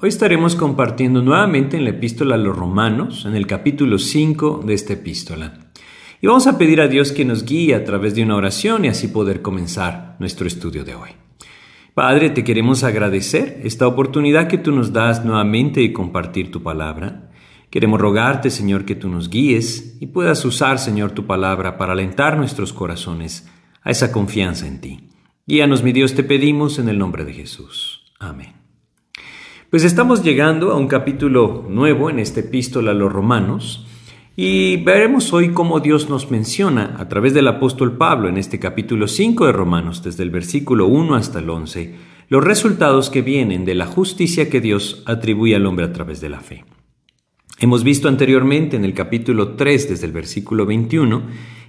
Hoy 0.00 0.10
estaremos 0.10 0.54
compartiendo 0.54 1.22
nuevamente 1.22 1.76
en 1.76 1.82
la 1.82 1.90
epístola 1.90 2.36
a 2.36 2.38
los 2.38 2.56
romanos, 2.56 3.24
en 3.24 3.34
el 3.34 3.48
capítulo 3.48 3.98
5 3.98 4.62
de 4.64 4.72
esta 4.72 4.92
epístola. 4.92 5.72
Y 6.20 6.28
vamos 6.28 6.46
a 6.46 6.56
pedir 6.56 6.80
a 6.80 6.86
Dios 6.86 7.10
que 7.10 7.24
nos 7.24 7.44
guíe 7.44 7.74
a 7.74 7.82
través 7.82 8.14
de 8.14 8.22
una 8.22 8.36
oración 8.36 8.84
y 8.84 8.88
así 8.88 9.08
poder 9.08 9.42
comenzar 9.42 10.14
nuestro 10.20 10.46
estudio 10.46 10.84
de 10.84 10.94
hoy. 10.94 11.10
Padre, 11.94 12.30
te 12.30 12.44
queremos 12.44 12.84
agradecer 12.84 13.60
esta 13.64 13.88
oportunidad 13.88 14.46
que 14.46 14.58
tú 14.58 14.70
nos 14.70 14.92
das 14.92 15.24
nuevamente 15.24 15.80
de 15.80 15.92
compartir 15.92 16.52
tu 16.52 16.62
palabra. 16.62 17.32
Queremos 17.68 18.00
rogarte, 18.00 18.50
Señor, 18.50 18.84
que 18.84 18.94
tú 18.94 19.08
nos 19.08 19.28
guíes 19.28 19.96
y 19.98 20.06
puedas 20.06 20.44
usar, 20.44 20.78
Señor, 20.78 21.10
tu 21.10 21.26
palabra 21.26 21.76
para 21.76 21.94
alentar 21.94 22.36
nuestros 22.36 22.72
corazones 22.72 23.48
a 23.82 23.90
esa 23.90 24.12
confianza 24.12 24.68
en 24.68 24.80
ti. 24.80 25.08
Guíanos, 25.44 25.82
mi 25.82 25.90
Dios, 25.90 26.14
te 26.14 26.22
pedimos 26.22 26.78
en 26.78 26.88
el 26.88 26.98
nombre 26.98 27.24
de 27.24 27.32
Jesús. 27.32 28.12
Amén. 28.20 28.57
Pues 29.70 29.84
estamos 29.84 30.24
llegando 30.24 30.72
a 30.72 30.78
un 30.78 30.88
capítulo 30.88 31.66
nuevo 31.68 32.08
en 32.08 32.20
esta 32.20 32.40
epístola 32.40 32.92
a 32.92 32.94
los 32.94 33.12
romanos 33.12 33.86
y 34.34 34.78
veremos 34.78 35.34
hoy 35.34 35.50
cómo 35.50 35.80
Dios 35.80 36.08
nos 36.08 36.30
menciona 36.30 36.96
a 36.98 37.06
través 37.10 37.34
del 37.34 37.48
apóstol 37.48 37.98
Pablo 37.98 38.30
en 38.30 38.38
este 38.38 38.58
capítulo 38.58 39.06
5 39.06 39.44
de 39.44 39.52
Romanos, 39.52 40.02
desde 40.02 40.22
el 40.22 40.30
versículo 40.30 40.86
1 40.86 41.14
hasta 41.14 41.40
el 41.40 41.50
11, 41.50 41.94
los 42.30 42.42
resultados 42.42 43.10
que 43.10 43.20
vienen 43.20 43.66
de 43.66 43.74
la 43.74 43.84
justicia 43.84 44.48
que 44.48 44.62
Dios 44.62 45.02
atribuye 45.04 45.54
al 45.54 45.66
hombre 45.66 45.84
a 45.84 45.92
través 45.92 46.22
de 46.22 46.30
la 46.30 46.40
fe. 46.40 46.64
Hemos 47.58 47.84
visto 47.84 48.08
anteriormente 48.08 48.74
en 48.74 48.86
el 48.86 48.94
capítulo 48.94 49.50
3 49.50 49.90
desde 49.90 50.06
el 50.06 50.12
versículo 50.12 50.64
21 50.64 51.24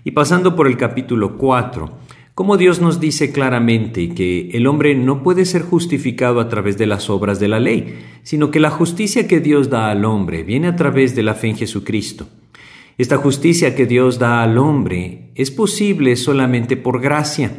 y 0.05 0.11
pasando 0.11 0.55
por 0.55 0.67
el 0.67 0.77
capítulo 0.77 1.37
4, 1.37 1.97
como 2.39 2.55
Dios 2.55 2.79
nos 2.79 3.01
dice 3.01 3.33
claramente 3.33 4.13
que 4.13 4.51
el 4.53 4.65
hombre 4.65 4.95
no 4.95 5.23
puede 5.23 5.43
ser 5.43 5.61
justificado 5.61 6.39
a 6.39 6.47
través 6.47 6.77
de 6.77 6.85
las 6.85 7.09
obras 7.09 7.37
de 7.41 7.49
la 7.49 7.59
ley, 7.59 7.99
sino 8.23 8.49
que 8.49 8.61
la 8.61 8.69
justicia 8.69 9.27
que 9.27 9.41
Dios 9.41 9.69
da 9.69 9.91
al 9.91 10.05
hombre 10.05 10.43
viene 10.43 10.69
a 10.69 10.77
través 10.77 11.17
de 11.17 11.23
la 11.23 11.33
fe 11.33 11.49
en 11.49 11.57
Jesucristo. 11.57 12.29
Esta 12.97 13.17
justicia 13.17 13.75
que 13.75 13.85
Dios 13.85 14.19
da 14.19 14.41
al 14.41 14.57
hombre 14.57 15.31
es 15.35 15.51
posible 15.51 16.15
solamente 16.15 16.77
por 16.77 17.01
gracia, 17.01 17.51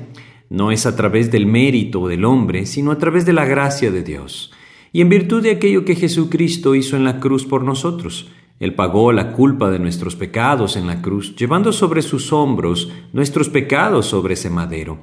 no 0.49 0.73
es 0.73 0.87
a 0.87 0.97
través 0.97 1.31
del 1.31 1.45
mérito 1.45 2.09
del 2.09 2.25
hombre, 2.25 2.65
sino 2.65 2.91
a 2.91 2.97
través 2.97 3.27
de 3.27 3.35
la 3.35 3.45
gracia 3.45 3.91
de 3.91 4.03
Dios, 4.03 4.51
y 4.95 5.03
en 5.03 5.11
virtud 5.11 5.43
de 5.43 5.51
aquello 5.51 5.85
que 5.85 5.95
Jesucristo 5.95 6.75
hizo 6.75 6.97
en 6.97 7.05
la 7.05 7.21
cruz 7.21 7.45
por 7.45 7.65
nosotros. 7.65 8.31
Él 8.61 8.75
pagó 8.75 9.11
la 9.11 9.33
culpa 9.33 9.71
de 9.71 9.79
nuestros 9.79 10.17
pecados 10.17 10.77
en 10.77 10.87
la 10.87 11.01
cruz, 11.01 11.35
llevando 11.35 11.73
sobre 11.73 12.03
sus 12.03 12.31
hombros 12.31 12.93
nuestros 13.15 13.49
pecados 13.49 14.05
sobre 14.05 14.35
ese 14.35 14.51
madero. 14.51 14.99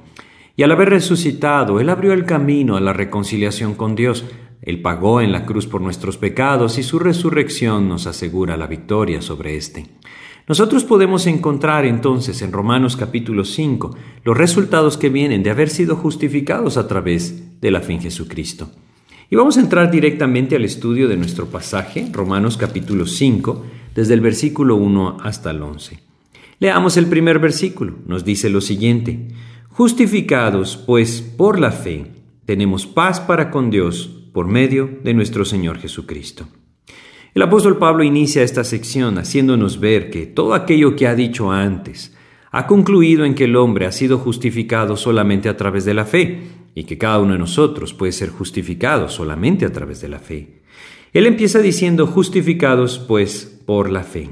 Y 0.56 0.62
al 0.62 0.70
haber 0.70 0.90
resucitado, 0.90 1.80
Él 1.80 1.90
abrió 1.90 2.12
el 2.12 2.24
camino 2.24 2.76
a 2.76 2.80
la 2.80 2.92
reconciliación 2.92 3.74
con 3.74 3.96
Dios. 3.96 4.24
Él 4.62 4.80
pagó 4.80 5.20
en 5.20 5.32
la 5.32 5.44
cruz 5.44 5.66
por 5.66 5.80
nuestros 5.80 6.18
pecados 6.18 6.78
y 6.78 6.84
su 6.84 7.00
resurrección 7.00 7.88
nos 7.88 8.06
asegura 8.06 8.56
la 8.56 8.68
victoria 8.68 9.20
sobre 9.22 9.56
éste. 9.56 9.86
Nosotros 10.46 10.84
podemos 10.84 11.26
encontrar 11.26 11.84
entonces 11.84 12.40
en 12.42 12.52
Romanos 12.52 12.96
capítulo 12.96 13.44
5 13.44 13.96
los 14.22 14.38
resultados 14.38 14.96
que 14.96 15.08
vienen 15.08 15.42
de 15.42 15.50
haber 15.50 15.68
sido 15.68 15.96
justificados 15.96 16.76
a 16.76 16.86
través 16.86 17.60
de 17.60 17.70
la 17.72 17.80
fe 17.80 17.94
en 17.94 18.02
Jesucristo. 18.02 18.70
Y 19.30 19.36
vamos 19.36 19.58
a 19.58 19.60
entrar 19.60 19.90
directamente 19.90 20.56
al 20.56 20.64
estudio 20.64 21.06
de 21.06 21.18
nuestro 21.18 21.50
pasaje, 21.50 22.08
Romanos 22.10 22.56
capítulo 22.56 23.04
5, 23.04 23.62
desde 23.94 24.14
el 24.14 24.22
versículo 24.22 24.76
1 24.76 25.18
hasta 25.22 25.50
el 25.50 25.62
11. 25.62 25.98
Leamos 26.60 26.96
el 26.96 27.08
primer 27.08 27.38
versículo. 27.38 27.96
Nos 28.06 28.24
dice 28.24 28.48
lo 28.48 28.62
siguiente. 28.62 29.28
Justificados, 29.68 30.78
pues, 30.78 31.20
por 31.20 31.60
la 31.60 31.72
fe, 31.72 32.06
tenemos 32.46 32.86
paz 32.86 33.20
para 33.20 33.50
con 33.50 33.68
Dios 33.68 34.08
por 34.32 34.46
medio 34.46 34.98
de 35.04 35.12
nuestro 35.12 35.44
Señor 35.44 35.76
Jesucristo. 35.76 36.48
El 37.34 37.42
apóstol 37.42 37.76
Pablo 37.76 38.04
inicia 38.04 38.42
esta 38.42 38.64
sección 38.64 39.18
haciéndonos 39.18 39.78
ver 39.78 40.08
que 40.08 40.24
todo 40.24 40.54
aquello 40.54 40.96
que 40.96 41.06
ha 41.06 41.14
dicho 41.14 41.52
antes 41.52 42.16
ha 42.50 42.66
concluido 42.66 43.26
en 43.26 43.34
que 43.34 43.44
el 43.44 43.56
hombre 43.56 43.84
ha 43.84 43.92
sido 43.92 44.16
justificado 44.16 44.96
solamente 44.96 45.50
a 45.50 45.56
través 45.58 45.84
de 45.84 45.92
la 45.92 46.06
fe 46.06 46.57
y 46.78 46.84
que 46.84 46.96
cada 46.96 47.18
uno 47.18 47.32
de 47.32 47.40
nosotros 47.40 47.92
puede 47.92 48.12
ser 48.12 48.30
justificado 48.30 49.08
solamente 49.08 49.64
a 49.64 49.72
través 49.72 50.00
de 50.00 50.08
la 50.08 50.20
fe. 50.20 50.60
Él 51.12 51.26
empieza 51.26 51.58
diciendo 51.58 52.06
justificados 52.06 53.00
pues 53.00 53.60
por 53.66 53.90
la 53.90 54.04
fe. 54.04 54.30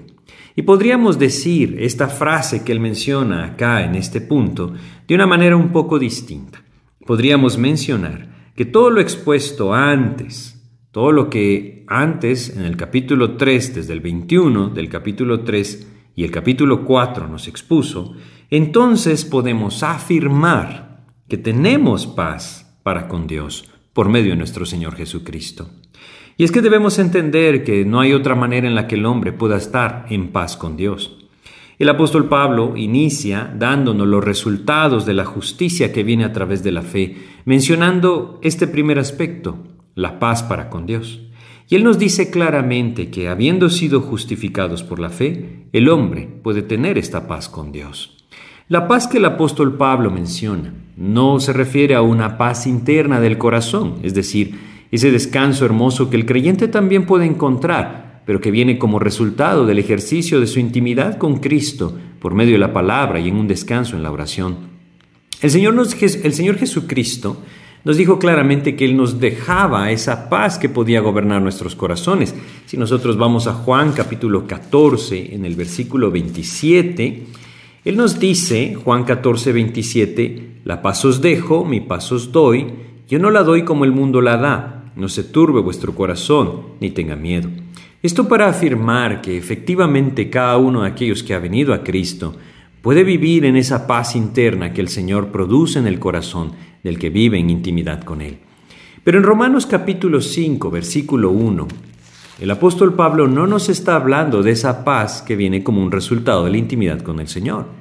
Y 0.54 0.62
podríamos 0.62 1.18
decir 1.18 1.76
esta 1.80 2.06
frase 2.06 2.62
que 2.62 2.70
él 2.70 2.78
menciona 2.78 3.46
acá 3.46 3.84
en 3.84 3.96
este 3.96 4.20
punto 4.20 4.74
de 5.08 5.14
una 5.16 5.26
manera 5.26 5.56
un 5.56 5.70
poco 5.70 5.98
distinta. 5.98 6.62
Podríamos 7.04 7.58
mencionar 7.58 8.52
que 8.54 8.64
todo 8.64 8.90
lo 8.90 9.00
expuesto 9.00 9.74
antes, 9.74 10.62
todo 10.92 11.10
lo 11.10 11.28
que 11.28 11.84
antes 11.88 12.56
en 12.56 12.62
el 12.62 12.76
capítulo 12.76 13.36
3, 13.36 13.74
desde 13.74 13.92
el 13.92 14.00
21 14.00 14.68
del 14.68 14.88
capítulo 14.88 15.40
3 15.40 15.88
y 16.14 16.22
el 16.22 16.30
capítulo 16.30 16.84
4 16.84 17.26
nos 17.26 17.48
expuso, 17.48 18.14
entonces 18.50 19.24
podemos 19.24 19.82
afirmar 19.82 20.85
que 21.28 21.38
tenemos 21.38 22.06
paz 22.06 22.78
para 22.82 23.08
con 23.08 23.26
Dios 23.26 23.68
por 23.92 24.08
medio 24.08 24.30
de 24.30 24.36
nuestro 24.36 24.66
Señor 24.66 24.94
Jesucristo. 24.94 25.70
Y 26.36 26.44
es 26.44 26.52
que 26.52 26.60
debemos 26.60 26.98
entender 26.98 27.64
que 27.64 27.84
no 27.84 28.00
hay 28.00 28.12
otra 28.12 28.34
manera 28.34 28.68
en 28.68 28.74
la 28.74 28.86
que 28.86 28.96
el 28.96 29.06
hombre 29.06 29.32
pueda 29.32 29.56
estar 29.56 30.06
en 30.10 30.28
paz 30.28 30.56
con 30.56 30.76
Dios. 30.76 31.16
El 31.78 31.88
apóstol 31.88 32.28
Pablo 32.28 32.74
inicia 32.76 33.52
dándonos 33.58 34.06
los 34.06 34.24
resultados 34.24 35.04
de 35.04 35.14
la 35.14 35.24
justicia 35.24 35.92
que 35.92 36.04
viene 36.04 36.24
a 36.24 36.32
través 36.32 36.62
de 36.62 36.72
la 36.72 36.82
fe, 36.82 37.16
mencionando 37.44 38.38
este 38.42 38.66
primer 38.66 38.98
aspecto, 38.98 39.58
la 39.94 40.18
paz 40.18 40.42
para 40.42 40.70
con 40.70 40.86
Dios. 40.86 41.22
Y 41.68 41.74
él 41.74 41.84
nos 41.84 41.98
dice 41.98 42.30
claramente 42.30 43.10
que 43.10 43.28
habiendo 43.28 43.68
sido 43.68 44.00
justificados 44.00 44.84
por 44.84 45.00
la 45.00 45.10
fe, 45.10 45.66
el 45.72 45.88
hombre 45.88 46.28
puede 46.42 46.62
tener 46.62 46.96
esta 46.96 47.26
paz 47.26 47.48
con 47.48 47.72
Dios. 47.72 48.15
La 48.68 48.88
paz 48.88 49.06
que 49.06 49.18
el 49.18 49.24
apóstol 49.24 49.76
Pablo 49.76 50.10
menciona 50.10 50.74
no 50.96 51.38
se 51.38 51.52
refiere 51.52 51.94
a 51.94 52.02
una 52.02 52.36
paz 52.36 52.66
interna 52.66 53.20
del 53.20 53.38
corazón, 53.38 54.00
es 54.02 54.12
decir, 54.12 54.58
ese 54.90 55.12
descanso 55.12 55.64
hermoso 55.64 56.10
que 56.10 56.16
el 56.16 56.26
creyente 56.26 56.66
también 56.66 57.06
puede 57.06 57.26
encontrar, 57.26 58.22
pero 58.26 58.40
que 58.40 58.50
viene 58.50 58.76
como 58.76 58.98
resultado 58.98 59.66
del 59.66 59.78
ejercicio 59.78 60.40
de 60.40 60.48
su 60.48 60.58
intimidad 60.58 61.16
con 61.16 61.36
Cristo 61.36 61.96
por 62.18 62.34
medio 62.34 62.54
de 62.54 62.58
la 62.58 62.72
palabra 62.72 63.20
y 63.20 63.28
en 63.28 63.36
un 63.36 63.46
descanso 63.46 63.94
en 63.94 64.02
la 64.02 64.10
oración. 64.10 64.56
El 65.40 65.50
Señor, 65.52 65.76
el 66.00 66.32
Señor 66.32 66.56
Jesucristo 66.56 67.42
nos 67.84 67.96
dijo 67.96 68.18
claramente 68.18 68.74
que 68.74 68.84
Él 68.84 68.96
nos 68.96 69.20
dejaba 69.20 69.92
esa 69.92 70.28
paz 70.28 70.58
que 70.58 70.68
podía 70.68 71.00
gobernar 71.00 71.40
nuestros 71.40 71.76
corazones. 71.76 72.34
Si 72.64 72.76
nosotros 72.76 73.16
vamos 73.16 73.46
a 73.46 73.52
Juan 73.52 73.92
capítulo 73.92 74.44
14, 74.44 75.36
en 75.36 75.44
el 75.44 75.54
versículo 75.54 76.10
27, 76.10 77.26
él 77.86 77.96
nos 77.96 78.18
dice, 78.18 78.74
Juan 78.74 79.04
14, 79.04 79.52
27, 79.52 80.60
la 80.64 80.82
paz 80.82 81.04
os 81.04 81.22
dejo, 81.22 81.64
mi 81.64 81.80
paz 81.80 82.10
os 82.10 82.32
doy, 82.32 82.66
yo 83.08 83.20
no 83.20 83.30
la 83.30 83.44
doy 83.44 83.62
como 83.62 83.84
el 83.84 83.92
mundo 83.92 84.20
la 84.20 84.36
da, 84.36 84.92
no 84.96 85.08
se 85.08 85.22
turbe 85.22 85.60
vuestro 85.60 85.94
corazón, 85.94 86.62
ni 86.80 86.90
tenga 86.90 87.14
miedo. 87.14 87.48
Esto 88.02 88.26
para 88.26 88.48
afirmar 88.48 89.20
que 89.20 89.36
efectivamente 89.36 90.28
cada 90.28 90.56
uno 90.56 90.82
de 90.82 90.88
aquellos 90.88 91.22
que 91.22 91.32
ha 91.32 91.38
venido 91.38 91.72
a 91.72 91.84
Cristo 91.84 92.34
puede 92.82 93.04
vivir 93.04 93.44
en 93.44 93.54
esa 93.54 93.86
paz 93.86 94.16
interna 94.16 94.72
que 94.72 94.80
el 94.80 94.88
Señor 94.88 95.28
produce 95.28 95.78
en 95.78 95.86
el 95.86 96.00
corazón 96.00 96.54
del 96.82 96.98
que 96.98 97.10
vive 97.10 97.38
en 97.38 97.50
intimidad 97.50 98.02
con 98.02 98.20
Él. 98.20 98.38
Pero 99.04 99.18
en 99.18 99.22
Romanos 99.22 99.64
capítulo 99.64 100.20
5, 100.20 100.72
versículo 100.72 101.30
1, 101.30 101.68
El 102.40 102.50
apóstol 102.50 102.94
Pablo 102.94 103.28
no 103.28 103.46
nos 103.46 103.68
está 103.68 103.94
hablando 103.94 104.42
de 104.42 104.50
esa 104.50 104.84
paz 104.84 105.22
que 105.22 105.36
viene 105.36 105.62
como 105.62 105.80
un 105.80 105.92
resultado 105.92 106.44
de 106.44 106.50
la 106.50 106.58
intimidad 106.58 107.00
con 107.02 107.20
el 107.20 107.28
Señor. 107.28 107.75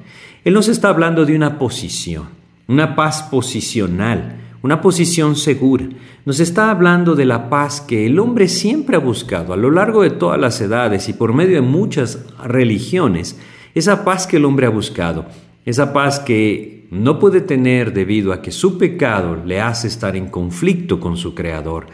Él 0.45 0.53
nos 0.53 0.69
está 0.69 0.89
hablando 0.89 1.25
de 1.25 1.35
una 1.35 1.59
posición, 1.59 2.25
una 2.67 2.95
paz 2.95 3.23
posicional, 3.23 4.37
una 4.61 4.79
posición 4.79 5.35
segura. 5.35 5.89
Nos 6.23 6.39
está 6.39 6.69
hablando 6.69 7.15
de 7.15 7.25
la 7.25 7.49
paz 7.49 7.81
que 7.81 8.05
el 8.05 8.19
hombre 8.19 8.47
siempre 8.47 8.95
ha 8.95 8.99
buscado 8.99 9.53
a 9.53 9.57
lo 9.57 9.71
largo 9.71 10.03
de 10.03 10.11
todas 10.11 10.39
las 10.39 10.61
edades 10.61 11.09
y 11.09 11.13
por 11.13 11.33
medio 11.33 11.55
de 11.55 11.61
muchas 11.61 12.23
religiones, 12.43 13.37
esa 13.73 14.05
paz 14.05 14.27
que 14.27 14.37
el 14.37 14.45
hombre 14.45 14.67
ha 14.67 14.69
buscado, 14.69 15.25
esa 15.65 15.91
paz 15.91 16.19
que 16.19 16.87
no 16.91 17.19
puede 17.19 17.41
tener 17.41 17.91
debido 17.91 18.31
a 18.31 18.41
que 18.41 18.51
su 18.51 18.77
pecado 18.77 19.35
le 19.43 19.59
hace 19.59 19.87
estar 19.87 20.15
en 20.15 20.27
conflicto 20.27 20.99
con 20.99 21.17
su 21.17 21.33
Creador 21.33 21.87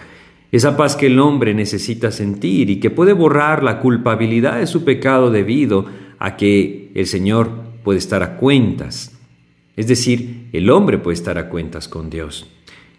esa 0.52 0.76
paz 0.76 0.98
que 0.98 1.08
el 1.08 1.18
hombre 1.20 1.54
necesita 1.54 2.12
sentir 2.12 2.70
y 2.70 2.82
que 2.82 2.90
puede 2.90 3.14
borrar 3.14 3.64
la 3.64 3.80
culpabilidad 3.80 4.60
de 4.60 4.68
su 4.68 4.84
pecado 4.84 5.32
debido 5.32 5.86
a 6.20 6.36
que 6.36 6.92
el 6.94 7.06
Señor 7.08 7.71
puede 7.84 8.00
estar 8.00 8.24
a 8.24 8.38
cuentas. 8.38 9.18
Es 9.76 9.88
decir, 9.88 10.48
el 10.54 10.70
hombre 10.70 10.98
puede 10.98 11.16
estar 11.16 11.38
a 11.38 11.50
cuentas 11.50 11.88
con 11.88 12.10
Dios. 12.10 12.48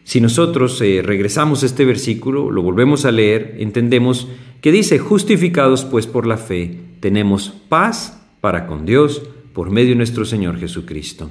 Si 0.04 0.20
nosotros 0.20 0.80
eh, 0.80 1.00
regresamos 1.02 1.62
a 1.62 1.66
este 1.66 1.84
versículo, 1.84 2.50
lo 2.50 2.62
volvemos 2.62 3.04
a 3.04 3.12
leer, 3.12 3.56
entendemos 3.58 4.28
que 4.60 4.72
dice, 4.72 4.98
justificados 4.98 5.84
pues 5.84 6.06
por 6.06 6.26
la 6.26 6.36
fe, 6.36 6.78
tenemos 7.00 7.50
paz 7.68 8.20
para 8.40 8.66
con 8.66 8.84
Dios 8.84 9.22
por 9.52 9.70
medio 9.70 9.90
de 9.90 9.96
nuestro 9.96 10.24
Señor 10.24 10.58
Jesucristo. 10.58 11.30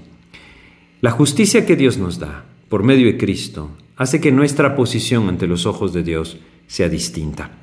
La 1.01 1.12
justicia 1.12 1.65
que 1.65 1.75
Dios 1.75 1.98
nos 1.98 2.19
da 2.19 2.45
por 2.69 2.83
medio 2.83 3.07
de 3.07 3.18
Cristo 3.18 3.71
hace 3.98 4.21
que 4.21 4.31
nuestra 4.31 4.75
posición 4.75 5.27
ante 5.27 5.48
los 5.48 5.65
ojos 5.65 5.94
de 5.94 6.03
Dios 6.03 6.38
sea 6.68 6.88
distinta. 6.88 7.61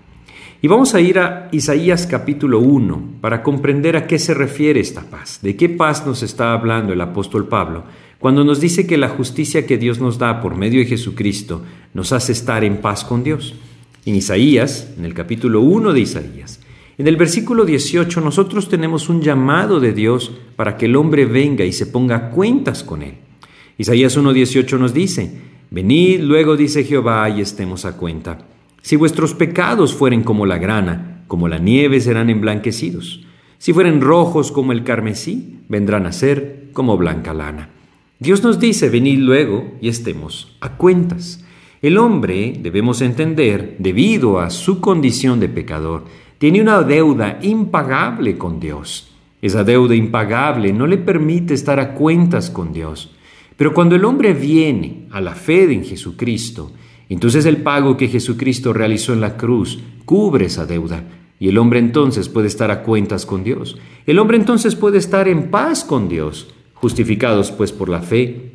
Y 0.60 0.66
vamos 0.66 0.94
a 0.96 1.00
ir 1.00 1.20
a 1.20 1.48
Isaías 1.52 2.08
capítulo 2.08 2.58
1 2.58 3.18
para 3.20 3.44
comprender 3.44 3.96
a 3.96 4.08
qué 4.08 4.18
se 4.18 4.34
refiere 4.34 4.80
esta 4.80 5.02
paz, 5.02 5.38
de 5.40 5.54
qué 5.54 5.68
paz 5.68 6.04
nos 6.04 6.24
está 6.24 6.52
hablando 6.52 6.92
el 6.92 7.00
apóstol 7.00 7.46
Pablo 7.46 7.84
cuando 8.18 8.42
nos 8.42 8.60
dice 8.60 8.84
que 8.84 8.96
la 8.96 9.08
justicia 9.08 9.66
que 9.66 9.78
Dios 9.78 10.00
nos 10.00 10.18
da 10.18 10.40
por 10.40 10.56
medio 10.56 10.80
de 10.80 10.86
Jesucristo 10.86 11.62
nos 11.94 12.12
hace 12.12 12.32
estar 12.32 12.64
en 12.64 12.78
paz 12.78 13.04
con 13.04 13.22
Dios. 13.22 13.54
En 14.04 14.16
Isaías, 14.16 14.92
en 14.98 15.04
el 15.04 15.14
capítulo 15.14 15.60
1 15.60 15.92
de 15.92 16.00
Isaías, 16.00 16.58
en 16.96 17.06
el 17.06 17.16
versículo 17.16 17.64
18 17.64 18.20
nosotros 18.20 18.68
tenemos 18.68 19.08
un 19.08 19.22
llamado 19.22 19.78
de 19.78 19.92
Dios 19.92 20.32
para 20.56 20.76
que 20.76 20.86
el 20.86 20.96
hombre 20.96 21.26
venga 21.26 21.64
y 21.64 21.72
se 21.72 21.86
ponga 21.86 22.30
cuentas 22.30 22.82
con 22.82 23.02
él. 23.02 23.14
Isaías 23.76 24.18
1.18 24.18 24.76
nos 24.76 24.92
dice, 24.92 25.30
Venid 25.70 26.22
luego, 26.22 26.56
dice 26.56 26.82
Jehová, 26.82 27.30
y 27.30 27.42
estemos 27.42 27.84
a 27.84 27.96
cuenta. 27.96 28.38
Si 28.82 28.96
vuestros 28.96 29.34
pecados 29.34 29.94
fueren 29.94 30.22
como 30.22 30.46
la 30.46 30.58
grana, 30.58 31.24
como 31.26 31.48
la 31.48 31.58
nieve 31.58 32.00
serán 32.00 32.30
emblanquecidos. 32.30 33.24
Si 33.58 33.72
fueren 33.72 34.00
rojos 34.00 34.52
como 34.52 34.72
el 34.72 34.84
carmesí, 34.84 35.60
vendrán 35.68 36.06
a 36.06 36.12
ser 36.12 36.68
como 36.72 36.96
blanca 36.96 37.34
lana. 37.34 37.70
Dios 38.18 38.42
nos 38.42 38.58
dice, 38.58 38.88
venid 38.88 39.18
luego 39.18 39.74
y 39.80 39.88
estemos 39.88 40.56
a 40.60 40.76
cuentas. 40.76 41.44
El 41.82 41.98
hombre, 41.98 42.58
debemos 42.60 43.00
entender, 43.02 43.76
debido 43.78 44.40
a 44.40 44.50
su 44.50 44.80
condición 44.80 45.38
de 45.38 45.48
pecador, 45.48 46.04
tiene 46.38 46.60
una 46.60 46.82
deuda 46.82 47.38
impagable 47.42 48.38
con 48.38 48.58
Dios. 48.58 49.12
Esa 49.40 49.62
deuda 49.62 49.94
impagable 49.94 50.72
no 50.72 50.86
le 50.86 50.98
permite 50.98 51.54
estar 51.54 51.78
a 51.78 51.94
cuentas 51.94 52.50
con 52.50 52.72
Dios. 52.72 53.14
Pero 53.56 53.74
cuando 53.74 53.94
el 53.94 54.04
hombre 54.04 54.34
viene 54.34 55.06
a 55.10 55.20
la 55.20 55.34
fe 55.34 55.72
en 55.72 55.84
Jesucristo, 55.84 56.72
entonces 57.14 57.46
el 57.46 57.58
pago 57.58 57.96
que 57.96 58.08
Jesucristo 58.08 58.72
realizó 58.72 59.12
en 59.12 59.20
la 59.20 59.36
cruz 59.36 59.78
cubre 60.04 60.46
esa 60.46 60.66
deuda 60.66 61.04
y 61.40 61.48
el 61.48 61.58
hombre 61.58 61.78
entonces 61.78 62.28
puede 62.28 62.48
estar 62.48 62.70
a 62.70 62.82
cuentas 62.82 63.24
con 63.24 63.44
Dios. 63.44 63.78
El 64.06 64.18
hombre 64.18 64.36
entonces 64.36 64.74
puede 64.74 64.98
estar 64.98 65.28
en 65.28 65.50
paz 65.50 65.84
con 65.84 66.08
Dios. 66.08 66.48
Justificados 66.74 67.50
pues 67.50 67.72
por 67.72 67.88
la 67.88 68.02
fe, 68.02 68.52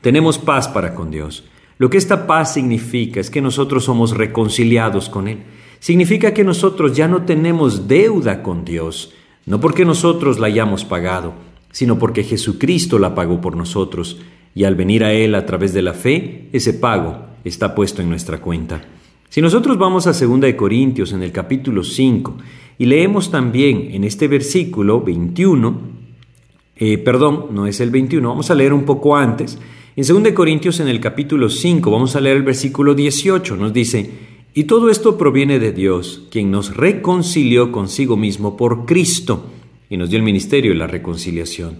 tenemos 0.00 0.38
paz 0.38 0.68
para 0.68 0.94
con 0.94 1.10
Dios. 1.10 1.44
Lo 1.78 1.90
que 1.90 1.98
esta 1.98 2.26
paz 2.26 2.54
significa 2.54 3.20
es 3.20 3.30
que 3.30 3.40
nosotros 3.40 3.84
somos 3.84 4.16
reconciliados 4.16 5.08
con 5.08 5.28
Él. 5.28 5.38
Significa 5.78 6.34
que 6.34 6.44
nosotros 6.44 6.96
ya 6.96 7.08
no 7.08 7.22
tenemos 7.22 7.88
deuda 7.88 8.42
con 8.42 8.64
Dios, 8.64 9.14
no 9.46 9.60
porque 9.60 9.84
nosotros 9.84 10.38
la 10.38 10.48
hayamos 10.48 10.84
pagado, 10.84 11.34
sino 11.70 11.98
porque 11.98 12.24
Jesucristo 12.24 12.98
la 12.98 13.14
pagó 13.14 13.40
por 13.40 13.56
nosotros 13.56 14.18
y 14.54 14.64
al 14.64 14.74
venir 14.74 15.04
a 15.04 15.12
Él 15.12 15.34
a 15.34 15.46
través 15.46 15.72
de 15.72 15.82
la 15.82 15.92
fe, 15.92 16.48
ese 16.52 16.74
pago 16.74 17.27
está 17.44 17.74
puesto 17.74 18.02
en 18.02 18.08
nuestra 18.08 18.40
cuenta. 18.40 18.82
Si 19.28 19.42
nosotros 19.42 19.76
vamos 19.78 20.06
a 20.06 20.12
2 20.12 20.54
Corintios 20.54 21.12
en 21.12 21.22
el 21.22 21.32
capítulo 21.32 21.84
5 21.84 22.36
y 22.78 22.86
leemos 22.86 23.30
también 23.30 23.90
en 23.92 24.04
este 24.04 24.26
versículo 24.26 25.02
21, 25.02 25.80
eh, 26.76 26.98
perdón, 26.98 27.46
no 27.50 27.66
es 27.66 27.80
el 27.80 27.90
21, 27.90 28.26
vamos 28.26 28.50
a 28.50 28.54
leer 28.54 28.72
un 28.72 28.84
poco 28.84 29.16
antes. 29.16 29.58
En 29.96 30.06
2 30.06 30.32
Corintios 30.32 30.80
en 30.80 30.88
el 30.88 31.00
capítulo 31.00 31.50
5 31.50 31.90
vamos 31.90 32.16
a 32.16 32.20
leer 32.20 32.36
el 32.38 32.42
versículo 32.42 32.94
18, 32.94 33.56
nos 33.56 33.72
dice, 33.72 34.10
y 34.54 34.64
todo 34.64 34.90
esto 34.90 35.18
proviene 35.18 35.58
de 35.58 35.72
Dios, 35.72 36.26
quien 36.30 36.50
nos 36.50 36.74
reconcilió 36.76 37.70
consigo 37.70 38.16
mismo 38.16 38.56
por 38.56 38.86
Cristo 38.86 39.46
y 39.90 39.96
nos 39.96 40.08
dio 40.08 40.18
el 40.18 40.24
ministerio 40.24 40.72
de 40.72 40.78
la 40.78 40.86
reconciliación. 40.86 41.78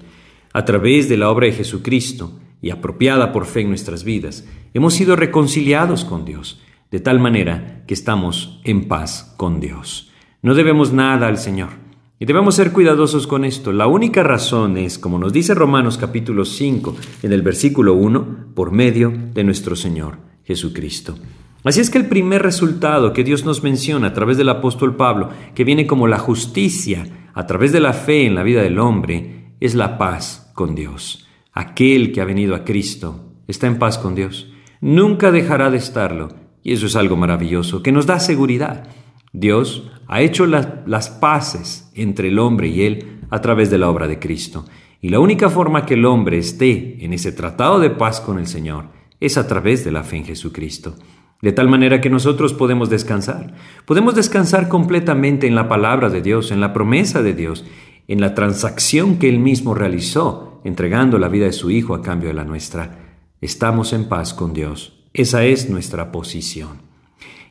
A 0.53 0.65
través 0.65 1.09
de 1.09 1.17
la 1.17 1.31
obra 1.31 1.47
de 1.47 1.53
Jesucristo, 1.53 2.33
y 2.61 2.71
apropiada 2.71 3.33
por 3.33 3.47
fe 3.47 3.61
en 3.61 3.69
nuestras 3.69 4.05
vidas, 4.05 4.47
hemos 4.75 4.95
sido 4.95 5.17
reconciliados 5.17 6.05
con 6.05 6.25
Dios, 6.25 6.61
de 6.91 7.01
tal 7.01 7.21
manera 7.21 7.85
que 7.87 7.95
estamos 7.95 8.61
en 8.65 8.89
paz 8.89 9.35
con 9.37 9.61
Dios. 9.61 10.11
No 10.43 10.55
debemos 10.55 10.93
nada 10.93 11.27
al 11.27 11.39
Señor 11.39 11.71
y 12.19 12.25
debemos 12.25 12.57
ser 12.57 12.73
cuidadosos 12.73 13.27
con 13.27 13.45
esto. 13.45 13.73
La 13.73 13.87
única 13.87 14.23
razón 14.23 14.77
es, 14.77 14.99
como 14.99 15.19
nos 15.19 15.33
dice 15.33 15.55
Romanos 15.55 15.99
capítulo 15.99 16.45
5 16.45 16.97
en 17.23 17.33
el 17.33 17.43
versículo 17.43 17.95
1, 17.95 18.55
por 18.55 18.73
medio 18.73 19.13
de 19.35 19.45
nuestro 19.45 19.77
Señor 19.77 20.19
Jesucristo. 20.45 21.17
Así 21.65 21.81
es 21.81 21.91
que 21.91 21.99
el 21.99 22.07
primer 22.07 22.43
resultado 22.43 23.13
que 23.13 23.25
Dios 23.25 23.45
nos 23.45 23.63
menciona 23.63 24.09
a 24.09 24.15
través 24.15 24.37
del 24.37 24.49
apóstol 24.49 24.97
Pablo, 24.97 25.31
que 25.55 25.65
viene 25.65 25.87
como 25.87 26.07
la 26.07 26.19
justicia 26.19 27.29
a 27.35 27.47
través 27.47 27.73
de 27.73 27.81
la 27.81 27.93
fe 27.93 28.27
en 28.27 28.35
la 28.35 28.43
vida 28.43 28.63
del 28.63 28.79
hombre, 28.79 29.53
es 29.61 29.75
la 29.75 29.99
paz 29.99 30.51
con 30.55 30.75
Dios. 30.75 31.28
Aquel 31.59 32.13
que 32.13 32.21
ha 32.21 32.25
venido 32.25 32.55
a 32.55 32.65
Cristo 32.65 33.33
está 33.49 33.67
en 33.67 33.81
paz 33.81 33.99
con 33.99 34.15
Dios. 34.15 34.49
Nunca 34.81 35.33
dejará 35.33 35.73
de 35.73 35.79
estarlo. 35.79 36.29
Y 36.63 36.73
eso 36.73 36.87
es 36.87 36.95
algo 36.95 37.17
maravilloso, 37.17 37.83
que 37.83 37.91
nos 37.91 38.07
da 38.07 38.21
seguridad. 38.21 38.85
Dios 39.33 39.91
ha 40.07 40.21
hecho 40.21 40.47
las 40.47 41.11
paces 41.11 41.91
entre 41.97 42.29
el 42.29 42.39
hombre 42.39 42.69
y 42.69 42.83
Él 42.83 43.23
a 43.29 43.41
través 43.41 43.71
de 43.71 43.79
la 43.79 43.91
obra 43.91 44.07
de 44.07 44.21
Cristo. 44.21 44.67
Y 45.01 45.09
la 45.09 45.19
única 45.19 45.51
forma 45.51 45.85
que 45.85 45.95
el 45.95 46.05
hombre 46.05 46.39
esté 46.39 47.05
en 47.05 47.13
ese 47.13 47.33
tratado 47.33 47.81
de 47.81 47.91
paz 47.91 48.21
con 48.21 48.39
el 48.39 48.47
Señor 48.47 48.91
es 49.19 49.37
a 49.37 49.49
través 49.49 49.85
de 49.85 49.91
la 49.91 50.05
fe 50.05 50.19
en 50.19 50.27
Jesucristo. 50.27 50.95
De 51.43 51.51
tal 51.51 51.69
manera 51.69 52.01
que 52.01 52.09
nosotros 52.09 52.55
podemos 52.55 52.89
descansar. 52.89 53.53
Podemos 53.85 54.15
descansar 54.15 54.69
completamente 54.69 55.49
en 55.49 55.57
la 55.57 55.69
palabra 55.69 56.09
de 56.09 56.23
Dios, 56.23 56.53
en 56.53 56.61
la 56.61 56.73
promesa 56.73 57.21
de 57.21 57.35
Dios, 57.35 57.65
en 58.07 58.21
la 58.21 58.37
transacción 58.37 59.19
que 59.19 59.29
Él 59.29 59.41
mismo 59.41 59.75
realizó 59.75 60.48
entregando 60.65 61.19
la 61.19 61.29
vida 61.29 61.47
de 61.47 61.53
su 61.53 61.71
Hijo 61.71 61.95
a 61.95 62.03
cambio 62.03 62.29
de 62.29 62.35
la 62.35 62.45
nuestra. 62.45 63.19
Estamos 63.41 63.93
en 63.93 64.09
paz 64.09 64.35
con 64.35 64.53
Dios. 64.53 65.05
Esa 65.13 65.45
es 65.45 65.71
nuestra 65.71 66.13
posición. 66.13 66.83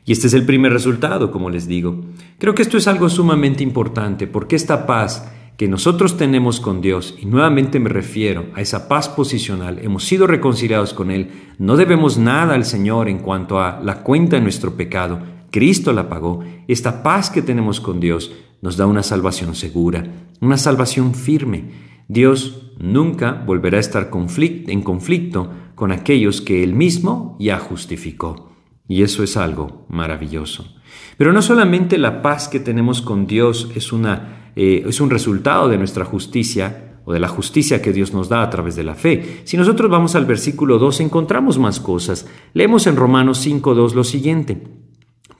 Y 0.04 0.12
este 0.12 0.26
es 0.26 0.32
el 0.34 0.46
primer 0.46 0.72
resultado, 0.72 1.30
como 1.30 1.50
les 1.50 1.66
digo. 1.66 2.02
Creo 2.38 2.54
que 2.54 2.62
esto 2.62 2.78
es 2.78 2.88
algo 2.88 3.08
sumamente 3.08 3.62
importante 3.62 4.26
porque 4.26 4.56
esta 4.56 4.86
paz 4.86 5.30
que 5.58 5.68
nosotros 5.68 6.16
tenemos 6.16 6.60
con 6.60 6.80
Dios, 6.80 7.16
y 7.20 7.26
nuevamente 7.26 7.80
me 7.80 7.88
refiero 7.88 8.46
a 8.54 8.60
esa 8.60 8.86
paz 8.86 9.08
posicional, 9.08 9.80
hemos 9.82 10.04
sido 10.04 10.28
reconciliados 10.28 10.94
con 10.94 11.10
Él, 11.10 11.30
no 11.58 11.76
debemos 11.76 12.16
nada 12.16 12.54
al 12.54 12.64
Señor 12.64 13.08
en 13.08 13.18
cuanto 13.18 13.58
a 13.58 13.80
la 13.82 14.04
cuenta 14.04 14.36
de 14.36 14.42
nuestro 14.42 14.76
pecado, 14.76 15.18
Cristo 15.50 15.92
la 15.92 16.08
pagó, 16.08 16.44
esta 16.68 17.02
paz 17.02 17.28
que 17.28 17.42
tenemos 17.42 17.80
con 17.80 17.98
Dios 17.98 18.32
nos 18.62 18.76
da 18.76 18.86
una 18.86 19.02
salvación 19.02 19.56
segura, 19.56 20.06
una 20.40 20.58
salvación 20.58 21.12
firme, 21.12 21.87
Dios 22.08 22.72
nunca 22.78 23.32
volverá 23.32 23.76
a 23.76 23.80
estar 23.80 24.10
en 24.10 24.82
conflicto 24.82 25.50
con 25.74 25.92
aquellos 25.92 26.40
que 26.40 26.64
Él 26.64 26.74
mismo 26.74 27.36
ya 27.38 27.58
justificó. 27.58 28.48
Y 28.88 29.02
eso 29.02 29.22
es 29.22 29.36
algo 29.36 29.84
maravilloso. 29.90 30.74
Pero 31.18 31.34
no 31.34 31.42
solamente 31.42 31.98
la 31.98 32.22
paz 32.22 32.48
que 32.48 32.60
tenemos 32.60 33.02
con 33.02 33.26
Dios 33.26 33.70
es, 33.74 33.92
una, 33.92 34.52
eh, 34.56 34.84
es 34.86 35.02
un 35.02 35.10
resultado 35.10 35.68
de 35.68 35.76
nuestra 35.76 36.06
justicia 36.06 37.00
o 37.04 37.12
de 37.12 37.20
la 37.20 37.28
justicia 37.28 37.82
que 37.82 37.92
Dios 37.92 38.14
nos 38.14 38.30
da 38.30 38.42
a 38.42 38.48
través 38.48 38.74
de 38.74 38.84
la 38.84 38.94
fe. 38.94 39.42
Si 39.44 39.58
nosotros 39.58 39.90
vamos 39.90 40.14
al 40.14 40.24
versículo 40.24 40.78
2 40.78 41.00
encontramos 41.00 41.58
más 41.58 41.78
cosas. 41.78 42.26
Leemos 42.54 42.86
en 42.86 42.96
Romanos 42.96 43.46
5.2 43.46 43.92
lo 43.92 44.04
siguiente. 44.04 44.62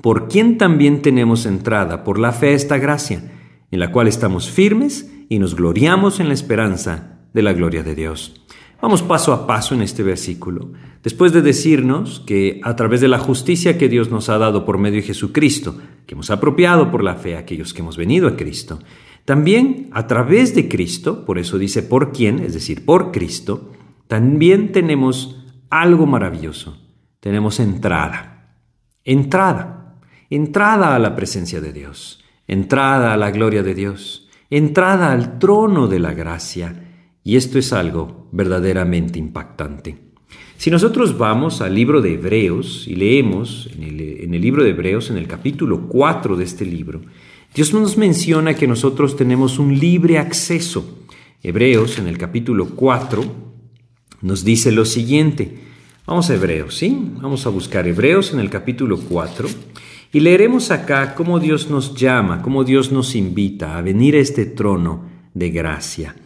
Por 0.03 0.29
quien 0.29 0.59
también 0.59 1.01
tenemos 1.01 1.47
entrada 1.47 2.05
por 2.05 2.19
la 2.19 2.33
fe 2.33 2.53
esta 2.53 2.77
gracia, 2.77 3.33
en 3.71 3.81
la 3.81 3.91
cual 3.91 4.07
estamos 4.07 4.51
firmes 4.51 5.11
y 5.29 5.39
nos 5.39 5.55
gloriamos 5.55 6.21
en 6.21 6.29
la 6.29 6.35
esperanza 6.35 7.21
de 7.33 7.43
la 7.43 7.53
gloria 7.53 7.83
de 7.83 7.95
Dios. 7.95 8.41
Vamos 8.81 9.03
paso 9.03 9.33
a 9.33 9.47
paso 9.47 9.75
en 9.75 9.83
este 9.83 10.05
versículo. 10.05 10.73
Después 11.03 11.33
de 11.33 11.43
decirnos 11.43 12.21
que 12.21 12.61
a 12.63 12.77
través 12.77 13.01
de 13.01 13.09
la 13.09 13.19
justicia 13.19 13.77
que 13.77 13.89
Dios 13.89 14.11
nos 14.11 14.29
ha 14.29 14.39
dado 14.39 14.65
por 14.65 14.79
medio 14.79 15.01
de 15.01 15.07
Jesucristo, 15.07 15.77
que 16.07 16.15
hemos 16.15 16.31
apropiado 16.31 16.91
por 16.91 17.03
la 17.03 17.17
fe 17.17 17.37
aquellos 17.37 17.75
que 17.75 17.81
hemos 17.81 17.97
venido 17.97 18.29
a 18.29 18.37
Cristo. 18.37 18.79
También 19.25 19.91
a 19.93 20.07
través 20.07 20.55
de 20.55 20.69
Cristo, 20.69 21.25
por 21.25 21.39
eso 21.39 21.59
dice 21.59 21.83
por 21.83 22.13
quién, 22.13 22.39
es 22.39 22.55
decir, 22.55 22.85
por 22.85 23.11
Cristo, 23.11 23.73
también 24.07 24.71
tenemos 24.71 25.45
algo 25.71 26.07
maravilloso. 26.07 26.81
Tenemos 27.21 27.59
entrada. 27.59 28.55
Entrada. 29.05 29.99
Entrada 30.31 30.95
a 30.95 30.99
la 30.99 31.17
presencia 31.17 31.61
de 31.61 31.73
Dios. 31.73 32.25
Entrada 32.47 33.13
a 33.13 33.17
la 33.17 33.31
gloria 33.33 33.63
de 33.63 33.75
Dios. 33.75 34.28
Entrada 34.51 35.13
al 35.13 35.39
trono 35.39 35.89
de 35.89 35.99
la 35.99 36.15
gracia. 36.15 36.75
Y 37.23 37.37
esto 37.37 37.59
es 37.59 37.75
algo 37.75 38.29
verdaderamente 38.33 39.19
impactante. 39.19 39.99
Si 40.57 40.71
nosotros 40.71 41.19
vamos 41.19 41.61
al 41.61 41.75
libro 41.75 42.01
de 42.01 42.15
Hebreos 42.15 42.85
y 42.89 42.95
leemos 42.95 43.69
en 43.77 44.35
el, 44.35 44.41
libro 44.41 44.65
de 44.65 44.71
Hebreos, 44.71 45.11
en 45.11 45.19
el 45.19 45.29
capítulo 45.29 45.87
4 45.89 46.37
de 46.37 46.45
este 46.45 46.65
libro, 46.65 47.03
Dios 47.55 47.75
nos 47.75 47.99
menciona 47.99 48.55
que 48.55 48.67
nosotros 48.67 49.17
tenemos 49.17 49.59
un 49.59 49.79
libre 49.79 50.19
acceso. 50.19 50.99
Hebreos, 51.43 51.99
en 51.99 52.09
el 52.09 52.17
capítulo 52.17 52.71
4, 52.71 53.25
nos 54.23 54.45
dice 54.45 54.73
lo 54.73 54.87
siguiente. 54.87 55.59
Vamos 56.07 56.31
a 56.31 56.35
Hebreos, 56.35 56.75
¿sí? 56.75 56.99
Vamos 57.21 57.47
a 57.47 57.51
buscar 57.51 57.87
Hebreos 57.87 58.33
en 58.33 58.41
el 58.41 58.49
capítulo 58.49 58.99
4 58.99 59.47
y 60.13 60.21
leeremos 60.21 60.71
acá 60.71 61.15
cómo 61.15 61.39
Dios 61.39 61.71
nos 61.71 61.95
llama, 61.95 62.43
cómo 62.43 62.65
Dios 62.65 62.93
nos 62.93 63.15
invita 63.15 63.77
a 63.77 63.83
venir 63.83 64.15
a 64.15 64.21
este 64.21 64.47
trono 64.47 65.05
de 65.35 65.51
gracia. 65.51 66.17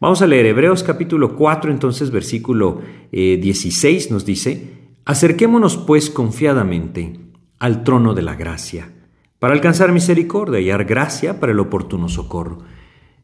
Vamos 0.00 0.22
a 0.22 0.26
leer 0.26 0.46
Hebreos 0.46 0.82
capítulo 0.82 1.36
4, 1.36 1.70
entonces 1.70 2.10
versículo 2.10 2.80
16 3.12 4.06
eh, 4.06 4.08
nos 4.10 4.24
dice, 4.24 4.72
acerquémonos 5.04 5.76
pues 5.76 6.10
confiadamente 6.10 7.20
al 7.58 7.84
trono 7.84 8.14
de 8.14 8.22
la 8.22 8.34
gracia 8.34 8.90
para 9.38 9.54
alcanzar 9.54 9.90
misericordia 9.90 10.60
y 10.60 10.68
dar 10.68 10.84
gracia 10.84 11.40
para 11.40 11.50
el 11.50 11.58
oportuno 11.58 12.08
socorro. 12.08 12.58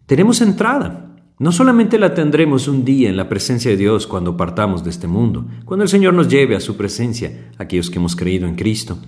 Tenemos 0.06 0.40
entrada. 0.40 1.04
No 1.38 1.52
solamente 1.52 1.96
la 1.96 2.14
tendremos 2.14 2.66
un 2.66 2.84
día 2.84 3.08
en 3.08 3.16
la 3.16 3.28
presencia 3.28 3.70
de 3.70 3.76
Dios 3.76 4.08
cuando 4.08 4.36
partamos 4.36 4.82
de 4.82 4.90
este 4.90 5.06
mundo, 5.06 5.46
cuando 5.64 5.84
el 5.84 5.88
Señor 5.88 6.14
nos 6.14 6.26
lleve 6.26 6.56
a 6.56 6.60
su 6.60 6.76
presencia, 6.76 7.52
aquellos 7.58 7.90
que 7.90 8.00
hemos 8.00 8.16
creído 8.16 8.48
en 8.48 8.56
Cristo. 8.56 8.98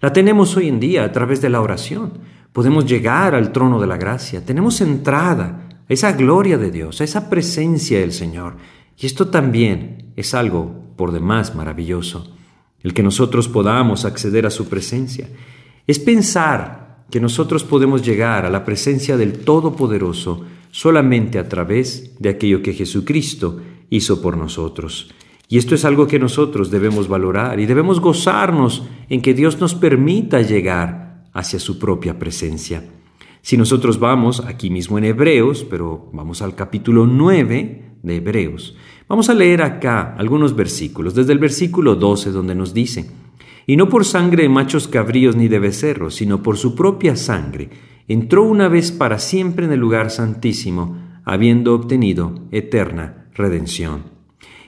La 0.00 0.12
tenemos 0.12 0.56
hoy 0.56 0.68
en 0.68 0.80
día 0.80 1.04
a 1.04 1.12
través 1.12 1.40
de 1.40 1.48
la 1.48 1.60
oración. 1.60 2.12
Podemos 2.52 2.86
llegar 2.86 3.34
al 3.34 3.52
trono 3.52 3.80
de 3.80 3.86
la 3.86 3.96
gracia. 3.96 4.44
Tenemos 4.44 4.80
entrada 4.80 5.68
a 5.88 5.92
esa 5.92 6.12
gloria 6.12 6.58
de 6.58 6.70
Dios, 6.70 7.00
a 7.00 7.04
esa 7.04 7.28
presencia 7.28 8.00
del 8.00 8.12
Señor. 8.12 8.56
Y 8.96 9.06
esto 9.06 9.28
también 9.28 10.12
es 10.16 10.34
algo 10.34 10.94
por 10.96 11.12
demás 11.12 11.54
maravilloso, 11.54 12.34
el 12.82 12.94
que 12.94 13.02
nosotros 13.02 13.48
podamos 13.48 14.04
acceder 14.04 14.46
a 14.46 14.50
su 14.50 14.68
presencia 14.68 15.28
es 15.88 15.98
pensar 15.98 17.06
que 17.10 17.18
nosotros 17.18 17.64
podemos 17.64 18.04
llegar 18.04 18.44
a 18.44 18.50
la 18.50 18.64
presencia 18.64 19.16
del 19.16 19.38
Todopoderoso 19.38 20.44
solamente 20.70 21.38
a 21.38 21.48
través 21.48 22.14
de 22.20 22.28
aquello 22.28 22.62
que 22.62 22.74
Jesucristo 22.74 23.60
hizo 23.88 24.20
por 24.20 24.36
nosotros. 24.36 25.14
Y 25.48 25.56
esto 25.56 25.74
es 25.74 25.86
algo 25.86 26.06
que 26.06 26.18
nosotros 26.18 26.70
debemos 26.70 27.08
valorar 27.08 27.58
y 27.58 27.64
debemos 27.64 28.00
gozarnos 28.00 28.86
en 29.08 29.22
que 29.22 29.32
Dios 29.32 29.58
nos 29.58 29.74
permita 29.74 30.42
llegar 30.42 31.24
hacia 31.32 31.58
su 31.58 31.78
propia 31.78 32.18
presencia. 32.18 32.84
Si 33.40 33.56
nosotros 33.56 33.98
vamos 33.98 34.40
aquí 34.40 34.68
mismo 34.68 34.98
en 34.98 35.04
Hebreos, 35.04 35.64
pero 35.64 36.10
vamos 36.12 36.42
al 36.42 36.54
capítulo 36.54 37.06
9 37.06 37.92
de 38.02 38.16
Hebreos, 38.16 38.76
vamos 39.08 39.30
a 39.30 39.34
leer 39.34 39.62
acá 39.62 40.14
algunos 40.18 40.54
versículos, 40.54 41.14
desde 41.14 41.32
el 41.32 41.38
versículo 41.38 41.94
12 41.94 42.30
donde 42.30 42.54
nos 42.54 42.74
dice, 42.74 43.10
y 43.66 43.76
no 43.76 43.88
por 43.88 44.04
sangre 44.04 44.42
de 44.42 44.48
machos 44.50 44.86
cabríos 44.86 45.34
ni 45.34 45.48
de 45.48 45.60
becerros, 45.60 46.14
sino 46.16 46.42
por 46.42 46.58
su 46.58 46.74
propia 46.74 47.16
sangre, 47.16 47.70
entró 48.06 48.42
una 48.42 48.68
vez 48.68 48.92
para 48.92 49.18
siempre 49.18 49.64
en 49.64 49.72
el 49.72 49.80
lugar 49.80 50.10
santísimo, 50.10 50.98
habiendo 51.24 51.74
obtenido 51.74 52.34
eterna 52.50 53.30
redención. 53.34 54.17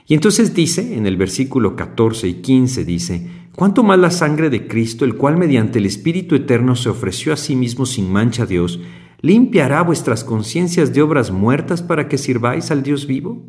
Y 0.07 0.13
entonces 0.13 0.53
dice, 0.53 0.97
en 0.97 1.05
el 1.05 1.17
versículo 1.17 1.75
14 1.75 2.27
y 2.27 2.33
15 2.35 2.85
dice, 2.85 3.27
¿cuánto 3.55 3.83
más 3.83 3.99
la 3.99 4.11
sangre 4.11 4.49
de 4.49 4.67
Cristo, 4.67 5.05
el 5.05 5.15
cual 5.15 5.37
mediante 5.37 5.79
el 5.79 5.85
Espíritu 5.85 6.35
Eterno 6.35 6.75
se 6.75 6.89
ofreció 6.89 7.33
a 7.33 7.37
sí 7.37 7.55
mismo 7.55 7.85
sin 7.85 8.11
mancha 8.11 8.43
a 8.43 8.47
Dios, 8.47 8.79
limpiará 9.21 9.81
vuestras 9.83 10.23
conciencias 10.23 10.93
de 10.93 11.01
obras 11.01 11.31
muertas 11.31 11.81
para 11.81 12.07
que 12.07 12.17
sirváis 12.17 12.71
al 12.71 12.83
Dios 12.83 13.07
vivo? 13.07 13.45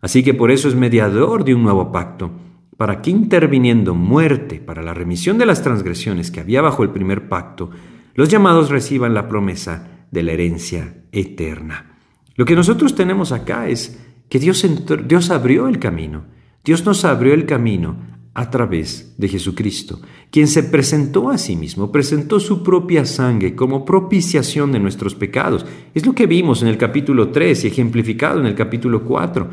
Así 0.00 0.22
que 0.22 0.34
por 0.34 0.50
eso 0.50 0.68
es 0.68 0.74
mediador 0.74 1.44
de 1.44 1.54
un 1.54 1.62
nuevo 1.62 1.92
pacto 1.92 2.32
para 2.76 3.00
que 3.00 3.10
interviniendo 3.10 3.94
muerte 3.94 4.58
para 4.58 4.82
la 4.82 4.92
remisión 4.92 5.38
de 5.38 5.46
las 5.46 5.62
transgresiones 5.62 6.32
que 6.32 6.40
había 6.40 6.62
bajo 6.62 6.82
el 6.82 6.90
primer 6.90 7.28
pacto, 7.28 7.70
los 8.14 8.28
llamados 8.28 8.70
reciban 8.70 9.14
la 9.14 9.28
promesa 9.28 10.06
de 10.10 10.24
la 10.24 10.32
herencia 10.32 11.04
eterna. 11.12 11.98
Lo 12.34 12.44
que 12.44 12.56
nosotros 12.56 12.96
tenemos 12.96 13.30
acá 13.30 13.68
es 13.68 14.00
que 14.32 14.38
Dios, 14.38 14.66
Dios 15.06 15.28
abrió 15.28 15.68
el 15.68 15.78
camino. 15.78 16.24
Dios 16.64 16.86
nos 16.86 17.04
abrió 17.04 17.34
el 17.34 17.44
camino 17.44 17.98
a 18.32 18.48
través 18.48 19.14
de 19.18 19.28
Jesucristo, 19.28 20.00
quien 20.30 20.48
se 20.48 20.62
presentó 20.62 21.28
a 21.28 21.36
sí 21.36 21.54
mismo, 21.54 21.92
presentó 21.92 22.40
su 22.40 22.62
propia 22.62 23.04
sangre 23.04 23.54
como 23.54 23.84
propiciación 23.84 24.72
de 24.72 24.80
nuestros 24.80 25.14
pecados. 25.14 25.66
Es 25.92 26.06
lo 26.06 26.14
que 26.14 26.26
vimos 26.26 26.62
en 26.62 26.68
el 26.68 26.78
capítulo 26.78 27.28
3 27.28 27.64
y 27.64 27.66
ejemplificado 27.66 28.40
en 28.40 28.46
el 28.46 28.54
capítulo 28.54 29.04
4. 29.04 29.50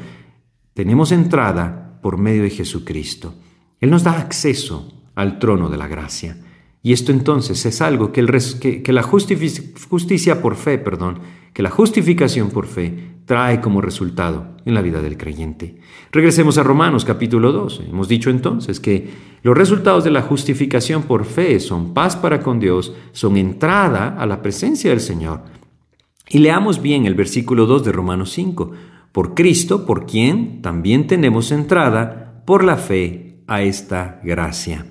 Tenemos 0.73 1.11
entrada 1.11 1.99
por 2.01 2.17
medio 2.17 2.43
de 2.43 2.49
Jesucristo. 2.49 3.35
Él 3.81 3.89
nos 3.89 4.03
da 4.03 4.17
acceso 4.17 4.93
al 5.13 5.39
trono 5.39 5.67
de 5.67 5.75
la 5.75 5.89
gracia. 5.89 6.37
Y 6.81 6.93
esto 6.93 7.11
entonces 7.11 7.65
es 7.65 7.81
algo 7.81 8.13
que, 8.13 8.21
el 8.21 8.29
que, 8.31 8.93
la 8.93 9.03
justicia 9.03 10.41
por 10.41 10.55
fe, 10.55 10.77
perdón, 10.77 11.19
que 11.53 11.63
la 11.63 11.69
justificación 11.69 12.51
por 12.51 12.65
fe 12.65 13.18
trae 13.29 13.61
como 13.61 13.79
resultado 13.79 14.55
en 14.65 14.73
la 14.73 14.81
vida 14.81 15.03
del 15.03 15.15
creyente. 15.15 15.75
Regresemos 16.11 16.57
a 16.57 16.63
Romanos 16.63 17.05
capítulo 17.05 17.51
12. 17.51 17.83
Hemos 17.83 18.07
dicho 18.07 18.31
entonces 18.31 18.79
que 18.79 19.07
los 19.43 19.55
resultados 19.55 20.03
de 20.03 20.09
la 20.09 20.23
justificación 20.23 21.03
por 21.03 21.25
fe 21.25 21.59
son 21.59 21.93
paz 21.93 22.15
para 22.15 22.41
con 22.41 22.59
Dios, 22.59 22.91
son 23.11 23.37
entrada 23.37 24.15
a 24.19 24.25
la 24.25 24.41
presencia 24.41 24.89
del 24.89 24.99
Señor. 24.99 25.43
Y 26.27 26.39
leamos 26.39 26.81
bien 26.81 27.05
el 27.05 27.13
versículo 27.13 27.67
2 27.67 27.85
de 27.85 27.91
Romanos 27.91 28.31
5 28.31 28.71
por 29.11 29.35
Cristo, 29.35 29.85
por 29.85 30.07
quien 30.07 30.63
también 30.63 31.05
tenemos 31.05 31.51
entrada 31.51 32.41
por 32.47 32.63
la 32.63 32.77
fe 32.77 33.43
a 33.45 33.61
esta 33.61 34.21
gracia. 34.23 34.87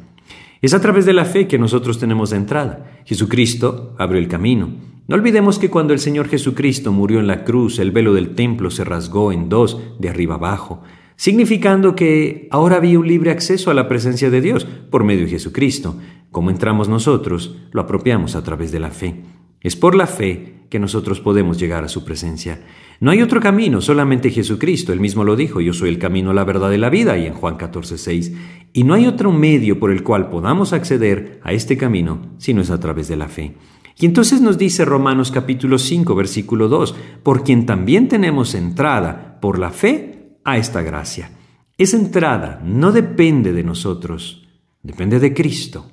Es 0.62 0.74
a 0.74 0.80
través 0.80 1.06
de 1.06 1.12
la 1.12 1.24
fe 1.24 1.48
que 1.48 1.58
nosotros 1.58 1.98
tenemos 1.98 2.30
entrada. 2.30 3.00
Jesucristo 3.04 3.96
abrió 3.98 4.20
el 4.20 4.28
camino. 4.28 4.70
No 5.08 5.14
olvidemos 5.14 5.58
que 5.58 5.70
cuando 5.70 5.94
el 5.94 6.00
Señor 6.00 6.28
Jesucristo 6.28 6.92
murió 6.92 7.18
en 7.18 7.26
la 7.26 7.42
cruz, 7.42 7.78
el 7.78 7.92
velo 7.92 8.12
del 8.12 8.34
templo 8.34 8.70
se 8.70 8.84
rasgó 8.84 9.32
en 9.32 9.48
dos, 9.48 9.80
de 9.98 10.10
arriba 10.10 10.34
abajo, 10.34 10.82
significando 11.16 11.96
que 11.96 12.46
ahora 12.50 12.76
había 12.76 12.98
un 12.98 13.08
libre 13.08 13.30
acceso 13.30 13.70
a 13.70 13.74
la 13.74 13.88
presencia 13.88 14.28
de 14.28 14.42
Dios 14.42 14.66
por 14.66 15.04
medio 15.04 15.24
de 15.24 15.30
Jesucristo. 15.30 15.96
Como 16.30 16.50
entramos 16.50 16.90
nosotros, 16.90 17.56
lo 17.72 17.80
apropiamos 17.80 18.36
a 18.36 18.44
través 18.44 18.70
de 18.70 18.80
la 18.80 18.90
fe. 18.90 19.22
Es 19.62 19.76
por 19.76 19.94
la 19.94 20.06
fe 20.06 20.66
que 20.68 20.78
nosotros 20.78 21.20
podemos 21.20 21.58
llegar 21.58 21.84
a 21.84 21.88
su 21.88 22.04
presencia. 22.04 22.60
No 23.00 23.10
hay 23.10 23.22
otro 23.22 23.40
camino, 23.40 23.80
solamente 23.80 24.28
Jesucristo. 24.28 24.92
Él 24.92 25.00
mismo 25.00 25.24
lo 25.24 25.36
dijo, 25.36 25.62
yo 25.62 25.72
soy 25.72 25.88
el 25.88 25.98
camino, 25.98 26.34
la 26.34 26.44
verdad 26.44 26.70
y 26.72 26.76
la 26.76 26.90
vida, 26.90 27.16
y 27.16 27.24
en 27.24 27.32
Juan 27.32 27.56
14, 27.56 27.96
6. 27.96 28.32
Y 28.74 28.84
no 28.84 28.92
hay 28.92 29.06
otro 29.06 29.32
medio 29.32 29.78
por 29.78 29.90
el 29.90 30.02
cual 30.02 30.28
podamos 30.28 30.74
acceder 30.74 31.40
a 31.42 31.54
este 31.54 31.78
camino, 31.78 32.34
sino 32.36 32.60
es 32.60 32.70
a 32.70 32.78
través 32.78 33.08
de 33.08 33.16
la 33.16 33.28
fe. 33.28 33.54
Y 34.00 34.06
entonces 34.06 34.40
nos 34.40 34.58
dice 34.58 34.84
Romanos 34.84 35.32
capítulo 35.32 35.78
5, 35.78 36.14
versículo 36.14 36.68
2, 36.68 36.94
por 37.24 37.42
quien 37.42 37.66
también 37.66 38.06
tenemos 38.06 38.54
entrada 38.54 39.40
por 39.40 39.58
la 39.58 39.70
fe 39.70 40.38
a 40.44 40.56
esta 40.56 40.82
gracia. 40.82 41.32
Esa 41.76 41.96
entrada 41.96 42.62
no 42.64 42.92
depende 42.92 43.52
de 43.52 43.64
nosotros, 43.64 44.46
depende 44.82 45.18
de 45.18 45.34
Cristo. 45.34 45.90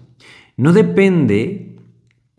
No 0.56 0.72
depende 0.72 1.78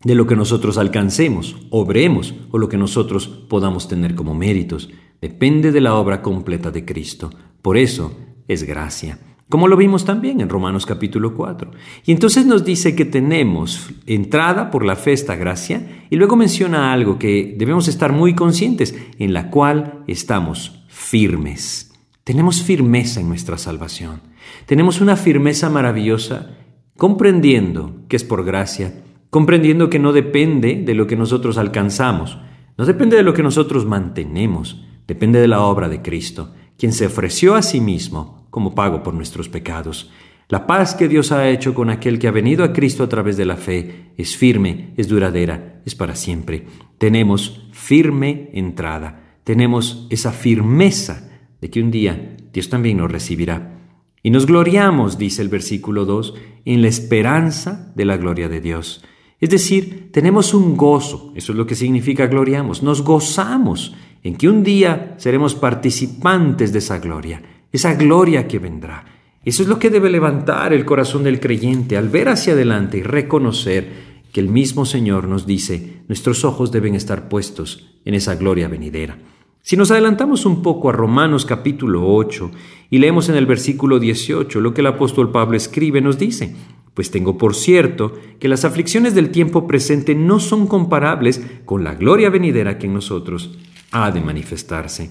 de 0.04 0.14
lo 0.14 0.26
que 0.26 0.36
nosotros 0.36 0.78
alcancemos, 0.78 1.56
obremos 1.70 2.34
o 2.52 2.58
lo 2.58 2.68
que 2.68 2.76
nosotros 2.76 3.26
podamos 3.26 3.88
tener 3.88 4.14
como 4.14 4.34
méritos. 4.34 4.88
Depende 5.20 5.72
de 5.72 5.80
la 5.80 5.96
obra 5.96 6.22
completa 6.22 6.70
de 6.70 6.84
Cristo. 6.84 7.30
Por 7.60 7.76
eso 7.76 8.16
es 8.46 8.62
gracia. 8.62 9.18
Como 9.48 9.68
lo 9.68 9.76
vimos 9.76 10.04
también 10.04 10.40
en 10.40 10.48
Romanos 10.48 10.86
capítulo 10.86 11.34
4. 11.34 11.70
Y 12.04 12.12
entonces 12.12 12.46
nos 12.46 12.64
dice 12.64 12.96
que 12.96 13.04
tenemos 13.04 13.90
entrada 14.06 14.70
por 14.70 14.84
la 14.84 14.96
fe 14.96 15.12
esta 15.12 15.36
gracia 15.36 16.06
y 16.10 16.16
luego 16.16 16.36
menciona 16.36 16.92
algo 16.92 17.18
que 17.18 17.54
debemos 17.56 17.86
estar 17.88 18.12
muy 18.12 18.34
conscientes, 18.34 18.94
en 19.18 19.32
la 19.32 19.50
cual 19.50 20.02
estamos 20.06 20.84
firmes. 20.88 21.92
Tenemos 22.24 22.62
firmeza 22.62 23.20
en 23.20 23.28
nuestra 23.28 23.56
salvación. 23.56 24.20
Tenemos 24.66 25.00
una 25.00 25.16
firmeza 25.16 25.70
maravillosa 25.70 26.56
comprendiendo 26.96 28.00
que 28.08 28.16
es 28.16 28.24
por 28.24 28.44
gracia 28.44 29.02
comprendiendo 29.36 29.90
que 29.90 29.98
no 29.98 30.14
depende 30.14 30.82
de 30.82 30.94
lo 30.94 31.06
que 31.06 31.14
nosotros 31.14 31.58
alcanzamos, 31.58 32.38
no 32.78 32.86
depende 32.86 33.16
de 33.16 33.22
lo 33.22 33.34
que 33.34 33.42
nosotros 33.42 33.84
mantenemos, 33.84 34.84
depende 35.06 35.40
de 35.40 35.46
la 35.46 35.60
obra 35.60 35.90
de 35.90 36.00
Cristo, 36.00 36.54
quien 36.78 36.92
se 36.92 37.04
ofreció 37.04 37.54
a 37.54 37.60
sí 37.60 37.80
mismo 37.80 38.45
como 38.56 38.74
pago 38.74 39.02
por 39.02 39.12
nuestros 39.12 39.50
pecados. 39.50 40.10
La 40.48 40.66
paz 40.66 40.94
que 40.94 41.08
Dios 41.08 41.30
ha 41.30 41.50
hecho 41.50 41.74
con 41.74 41.90
aquel 41.90 42.18
que 42.18 42.26
ha 42.26 42.30
venido 42.30 42.64
a 42.64 42.72
Cristo 42.72 43.04
a 43.04 43.08
través 43.10 43.36
de 43.36 43.44
la 43.44 43.58
fe 43.58 44.12
es 44.16 44.34
firme, 44.34 44.94
es 44.96 45.08
duradera, 45.08 45.82
es 45.84 45.94
para 45.94 46.16
siempre. 46.16 46.64
Tenemos 46.96 47.68
firme 47.72 48.48
entrada, 48.54 49.40
tenemos 49.44 50.06
esa 50.08 50.32
firmeza 50.32 51.28
de 51.60 51.68
que 51.68 51.82
un 51.82 51.90
día 51.90 52.38
Dios 52.50 52.70
también 52.70 52.96
nos 52.96 53.12
recibirá. 53.12 53.78
Y 54.22 54.30
nos 54.30 54.46
gloriamos, 54.46 55.18
dice 55.18 55.42
el 55.42 55.50
versículo 55.50 56.06
2, 56.06 56.32
en 56.64 56.80
la 56.80 56.88
esperanza 56.88 57.92
de 57.94 58.06
la 58.06 58.16
gloria 58.16 58.48
de 58.48 58.62
Dios. 58.62 59.04
Es 59.38 59.50
decir, 59.50 60.08
tenemos 60.12 60.54
un 60.54 60.78
gozo, 60.78 61.30
eso 61.36 61.52
es 61.52 61.58
lo 61.58 61.66
que 61.66 61.74
significa 61.74 62.26
gloriamos, 62.26 62.82
nos 62.82 63.02
gozamos 63.02 63.94
en 64.22 64.34
que 64.34 64.48
un 64.48 64.62
día 64.62 65.14
seremos 65.18 65.54
participantes 65.54 66.72
de 66.72 66.78
esa 66.78 67.00
gloria, 67.00 67.42
esa 67.72 67.94
gloria 67.94 68.48
que 68.48 68.58
vendrá. 68.58 69.04
Eso 69.44 69.62
es 69.62 69.68
lo 69.68 69.78
que 69.78 69.90
debe 69.90 70.10
levantar 70.10 70.72
el 70.72 70.84
corazón 70.84 71.22
del 71.22 71.38
creyente 71.38 71.96
al 71.96 72.08
ver 72.08 72.28
hacia 72.28 72.54
adelante 72.54 72.98
y 72.98 73.02
reconocer 73.02 74.16
que 74.32 74.40
el 74.40 74.48
mismo 74.48 74.84
Señor 74.84 75.28
nos 75.28 75.46
dice, 75.46 76.02
nuestros 76.08 76.44
ojos 76.44 76.72
deben 76.72 76.94
estar 76.94 77.28
puestos 77.28 77.88
en 78.04 78.14
esa 78.14 78.34
gloria 78.34 78.68
venidera. 78.68 79.18
Si 79.62 79.76
nos 79.76 79.90
adelantamos 79.90 80.46
un 80.46 80.62
poco 80.62 80.88
a 80.88 80.92
Romanos 80.92 81.44
capítulo 81.44 82.06
8 82.06 82.50
y 82.90 82.98
leemos 82.98 83.28
en 83.28 83.36
el 83.36 83.46
versículo 83.46 83.98
18 83.98 84.60
lo 84.60 84.74
que 84.74 84.80
el 84.80 84.86
apóstol 84.86 85.32
Pablo 85.32 85.56
escribe, 85.56 86.00
nos 86.00 86.18
dice, 86.18 86.54
pues 86.94 87.10
tengo 87.10 87.36
por 87.36 87.54
cierto 87.54 88.14
que 88.38 88.48
las 88.48 88.64
aflicciones 88.64 89.14
del 89.14 89.30
tiempo 89.30 89.66
presente 89.66 90.14
no 90.14 90.38
son 90.38 90.66
comparables 90.66 91.44
con 91.64 91.82
la 91.82 91.94
gloria 91.94 92.30
venidera 92.30 92.78
que 92.78 92.86
en 92.86 92.94
nosotros 92.94 93.58
ha 93.90 94.10
de 94.10 94.20
manifestarse. 94.20 95.10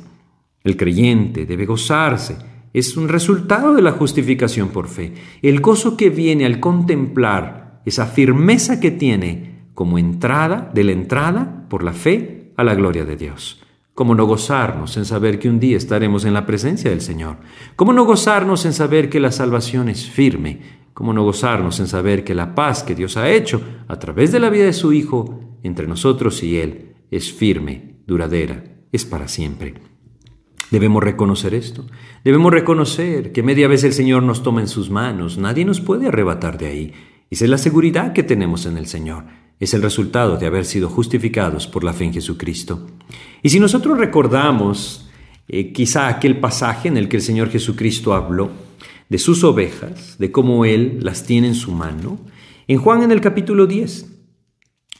El 0.66 0.76
creyente 0.76 1.46
debe 1.46 1.66
gozarse, 1.66 2.36
es 2.74 2.98
un 2.98 3.08
resultado 3.08 3.74
de 3.74 3.82
la 3.82 3.94
justificación 3.94 4.68
por 4.68 4.90
fe, 4.90 5.14
el 5.42 5.62
gozo 5.62 5.96
que 5.96 6.10
viene 6.10 6.46
al 6.46 6.60
contemplar 6.60 7.82
esa 7.86 8.06
firmeza 8.06 8.82
que 8.82 8.92
tiene 8.92 9.70
como 9.74 9.98
entrada 9.98 10.70
de 10.74 10.84
la 10.84 10.92
entrada 10.92 11.68
por 11.70 11.84
la 11.84 11.94
fe 11.94 12.52
a 12.58 12.66
la 12.66 12.76
gloria 12.76 13.06
de 13.06 13.16
Dios. 13.16 13.62
¿Cómo 13.94 14.14
no 14.14 14.26
gozarnos 14.26 14.98
en 14.98 15.06
saber 15.06 15.40
que 15.40 15.48
un 15.48 15.62
día 15.62 15.78
estaremos 15.78 16.26
en 16.26 16.34
la 16.34 16.46
presencia 16.46 16.90
del 16.90 17.00
Señor? 17.00 17.38
¿Cómo 17.78 17.94
no 17.94 18.04
gozarnos 18.04 18.66
en 18.66 18.74
saber 18.74 19.10
que 19.10 19.22
la 19.22 19.32
salvación 19.32 19.88
es 19.88 20.10
firme, 20.10 20.84
¿Cómo 20.96 21.12
no 21.12 21.26
gozarnos 21.26 21.82
en 21.82 21.88
saber 21.88 22.24
que 22.24 22.34
la 22.34 22.56
paz 22.56 22.82
que 22.82 22.96
Dios 22.96 23.18
ha 23.18 23.30
hecho 23.30 23.62
a 23.90 24.00
través 24.00 24.32
de 24.32 24.40
la 24.40 24.50
vida 24.50 24.64
de 24.64 24.72
su 24.72 24.94
Hijo 24.94 25.42
entre 25.62 25.88
nosotros 25.88 26.42
y 26.42 26.58
Él 26.58 26.96
es 27.12 27.34
firme, 27.34 27.98
duradera, 28.08 28.64
es 28.94 29.04
para 29.04 29.28
siempre? 29.28 29.74
Debemos 30.72 31.04
reconocer 31.04 31.54
esto. 31.54 31.86
Debemos 32.24 32.52
reconocer 32.52 33.32
que 33.32 33.44
media 33.44 33.68
vez 33.68 33.84
el 33.84 33.94
Señor 33.94 34.24
nos 34.24 34.44
toma 34.44 34.62
en 34.62 34.68
sus 34.68 34.90
manos. 34.90 35.38
Nadie 35.38 35.66
nos 35.66 35.80
puede 35.80 36.08
arrebatar 36.08 36.58
de 36.58 36.68
ahí. 36.68 36.94
Esa 37.30 37.46
es 37.46 37.52
la 37.52 37.58
seguridad 37.58 38.14
que 38.14 38.24
tenemos 38.24 38.66
en 38.66 38.78
el 38.78 38.88
Señor. 38.88 39.26
Es 39.60 39.74
el 39.74 39.82
resultado 39.82 40.38
de 40.38 40.48
haber 40.48 40.66
sido 40.66 40.90
justificados 40.90 41.68
por 41.68 41.84
la 41.84 41.94
fe 41.94 42.06
en 42.06 42.14
Jesucristo. 42.14 42.88
Y 43.42 43.50
si 43.50 43.60
nosotros 43.60 43.98
recordamos 43.98 45.10
eh, 45.48 45.72
quizá 45.72 46.08
aquel 46.08 46.40
pasaje 46.40 46.88
en 46.88 46.98
el 46.98 47.08
que 47.08 47.18
el 47.18 47.24
Señor 47.24 47.50
Jesucristo 47.50 48.14
habló, 48.14 48.52
de 49.08 49.20
sus 49.20 49.44
ovejas, 49.44 50.18
de 50.18 50.32
cómo 50.32 50.66
Él 50.66 50.98
las 51.02 51.26
tiene 51.26 51.48
en 51.48 51.56
su 51.56 51.72
mano, 51.72 52.20
en 52.68 52.80
Juan 52.80 53.04
en 53.04 53.12
el 53.12 53.22
capítulo 53.22 53.68
10. 53.68 54.12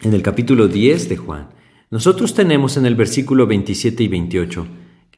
En 0.02 0.14
el 0.14 0.22
capítulo 0.22 0.68
10 0.68 1.10
de 1.10 1.18
Juan, 1.18 1.50
nosotros 1.90 2.34
tenemos 2.36 2.78
en 2.78 2.86
el 2.86 2.96
versículo 2.96 3.48
27 3.48 4.04
y 4.04 4.08
28 4.08 4.68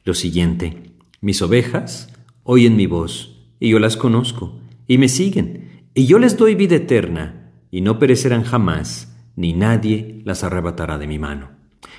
lo 0.08 0.14
siguiente, 0.14 0.94
mis 1.20 1.42
ovejas 1.42 2.10
oyen 2.42 2.76
mi 2.76 2.86
voz, 2.86 3.44
y 3.60 3.68
yo 3.68 3.78
las 3.78 3.98
conozco, 3.98 4.58
y 4.86 4.96
me 4.96 5.06
siguen, 5.06 5.84
y 5.92 6.06
yo 6.06 6.18
les 6.18 6.38
doy 6.38 6.54
vida 6.54 6.76
eterna, 6.76 7.52
y 7.70 7.82
no 7.82 7.98
perecerán 7.98 8.42
jamás, 8.42 9.14
ni 9.36 9.52
nadie 9.52 10.22
las 10.24 10.44
arrebatará 10.44 10.96
de 10.96 11.06
mi 11.06 11.18
mano. 11.18 11.50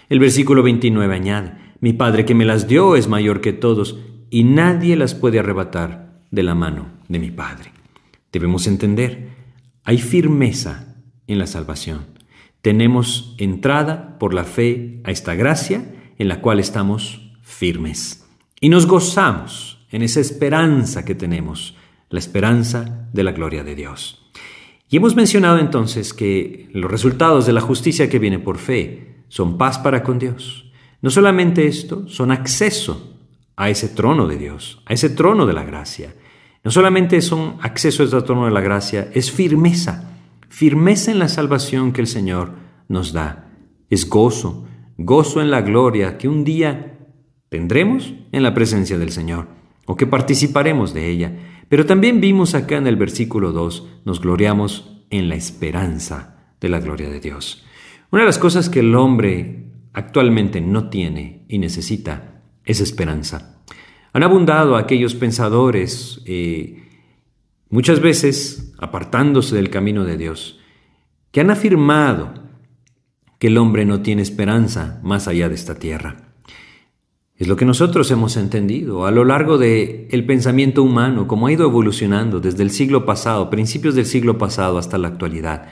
El 0.09 0.19
versículo 0.19 0.63
29 0.63 1.13
añade, 1.13 1.53
mi 1.81 1.93
Padre 1.93 2.25
que 2.25 2.33
me 2.33 2.45
las 2.45 2.67
dio 2.67 2.95
es 2.95 3.07
mayor 3.07 3.41
que 3.41 3.53
todos, 3.53 3.99
y 4.31 4.43
nadie 4.43 4.95
las 4.95 5.13
puede 5.13 5.37
arrebatar 5.37 6.23
de 6.31 6.41
la 6.41 6.55
mano 6.55 6.87
de 7.09 7.19
mi 7.19 7.29
Padre. 7.29 7.71
Debemos 8.31 8.65
entender, 8.65 9.29
hay 9.83 9.99
firmeza 9.99 10.95
en 11.27 11.37
la 11.37 11.45
salvación. 11.45 12.07
Tenemos 12.63 13.35
entrada 13.37 14.17
por 14.17 14.33
la 14.33 14.45
fe 14.45 14.99
a 15.03 15.11
esta 15.11 15.35
gracia 15.35 15.93
en 16.17 16.27
la 16.27 16.41
cual 16.41 16.59
estamos 16.59 17.28
firmes. 17.59 18.25
Y 18.61 18.69
nos 18.69 18.87
gozamos 18.87 19.85
en 19.91 20.01
esa 20.01 20.21
esperanza 20.21 21.03
que 21.03 21.13
tenemos, 21.13 21.75
la 22.09 22.19
esperanza 22.19 23.09
de 23.11 23.23
la 23.23 23.33
gloria 23.33 23.65
de 23.65 23.75
Dios. 23.75 24.31
Y 24.89 24.95
hemos 24.95 25.17
mencionado 25.17 25.59
entonces 25.59 26.13
que 26.13 26.69
los 26.71 26.89
resultados 26.89 27.45
de 27.45 27.51
la 27.51 27.59
justicia 27.59 28.09
que 28.09 28.17
viene 28.17 28.39
por 28.39 28.59
fe 28.59 29.25
son 29.27 29.57
paz 29.57 29.77
para 29.77 30.03
con 30.03 30.19
Dios. 30.19 30.71
No 31.01 31.09
solamente 31.09 31.67
esto, 31.67 32.07
son 32.07 32.31
acceso 32.31 33.17
a 33.57 33.69
ese 33.69 33.89
trono 33.89 34.25
de 34.25 34.37
Dios, 34.37 34.81
a 34.85 34.93
ese 34.93 35.09
trono 35.09 35.45
de 35.45 35.53
la 35.53 35.65
gracia. 35.65 36.15
No 36.63 36.71
solamente 36.71 37.21
son 37.21 37.57
acceso 37.61 38.03
a 38.03 38.05
ese 38.05 38.21
trono 38.21 38.45
de 38.45 38.51
la 38.51 38.61
gracia, 38.61 39.09
es 39.13 39.31
firmeza, 39.31 40.13
firmeza 40.47 41.11
en 41.11 41.19
la 41.19 41.27
salvación 41.27 41.91
que 41.91 42.01
el 42.01 42.07
Señor 42.07 42.53
nos 42.87 43.11
da. 43.11 43.51
Es 43.89 44.07
gozo, 44.09 44.65
gozo 44.97 45.41
en 45.41 45.51
la 45.51 45.61
gloria 45.61 46.17
que 46.17 46.29
un 46.29 46.45
día 46.45 46.88
tendremos 47.49 48.13
en 48.31 48.43
la 48.43 48.53
presencia 48.53 48.97
del 48.97 49.11
Señor 49.11 49.47
o 49.85 49.95
que 49.95 50.07
participaremos 50.07 50.93
de 50.93 51.09
ella. 51.09 51.33
Pero 51.67 51.85
también 51.85 52.21
vimos 52.21 52.55
acá 52.55 52.77
en 52.77 52.87
el 52.87 52.95
versículo 52.95 53.51
2, 53.51 53.87
nos 54.05 54.21
gloriamos 54.21 55.03
en 55.09 55.29
la 55.29 55.35
esperanza 55.35 56.53
de 56.61 56.69
la 56.69 56.79
gloria 56.79 57.09
de 57.09 57.19
Dios. 57.19 57.65
Una 58.11 58.23
de 58.23 58.27
las 58.27 58.39
cosas 58.39 58.69
que 58.69 58.79
el 58.79 58.95
hombre 58.95 59.65
actualmente 59.93 60.61
no 60.61 60.89
tiene 60.89 61.45
y 61.47 61.59
necesita 61.59 62.41
es 62.65 62.81
esperanza. 62.81 63.61
Han 64.13 64.23
abundado 64.23 64.75
aquellos 64.75 65.15
pensadores, 65.15 66.21
eh, 66.25 66.83
muchas 67.69 67.99
veces 67.99 68.73
apartándose 68.79 69.55
del 69.55 69.69
camino 69.69 70.05
de 70.05 70.17
Dios, 70.17 70.59
que 71.31 71.41
han 71.41 71.51
afirmado 71.51 72.33
que 73.37 73.47
el 73.47 73.57
hombre 73.57 73.85
no 73.85 74.01
tiene 74.01 74.21
esperanza 74.21 74.99
más 75.03 75.27
allá 75.27 75.49
de 75.49 75.55
esta 75.55 75.75
tierra. 75.75 76.28
Es 77.39 77.47
lo 77.47 77.55
que 77.55 77.65
nosotros 77.65 78.11
hemos 78.11 78.37
entendido 78.37 79.07
a 79.07 79.11
lo 79.11 79.25
largo 79.25 79.57
del 79.57 80.05
el 80.11 80.25
pensamiento 80.25 80.83
humano, 80.83 81.27
como 81.27 81.47
ha 81.47 81.51
ido 81.51 81.65
evolucionando 81.65 82.39
desde 82.39 82.61
el 82.61 82.69
siglo 82.69 83.05
pasado, 83.05 83.49
principios 83.49 83.95
del 83.95 84.05
siglo 84.05 84.37
pasado 84.37 84.77
hasta 84.77 84.99
la 84.99 85.07
actualidad. 85.07 85.69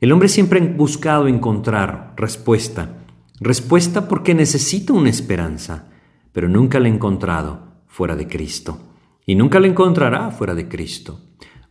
El 0.00 0.12
hombre 0.12 0.28
siempre 0.28 0.60
ha 0.60 0.76
buscado 0.76 1.26
encontrar 1.26 2.12
respuesta, 2.16 2.98
respuesta 3.40 4.06
porque 4.06 4.34
necesita 4.34 4.92
una 4.92 5.10
esperanza 5.10 5.88
pero 6.36 6.50
nunca 6.50 6.78
la 6.78 6.88
ha 6.88 6.92
encontrado 6.92 7.60
fuera 7.86 8.14
de 8.14 8.28
Cristo. 8.28 8.78
Y 9.24 9.36
nunca 9.36 9.58
la 9.58 9.68
encontrará 9.68 10.30
fuera 10.30 10.54
de 10.54 10.68
Cristo. 10.68 11.18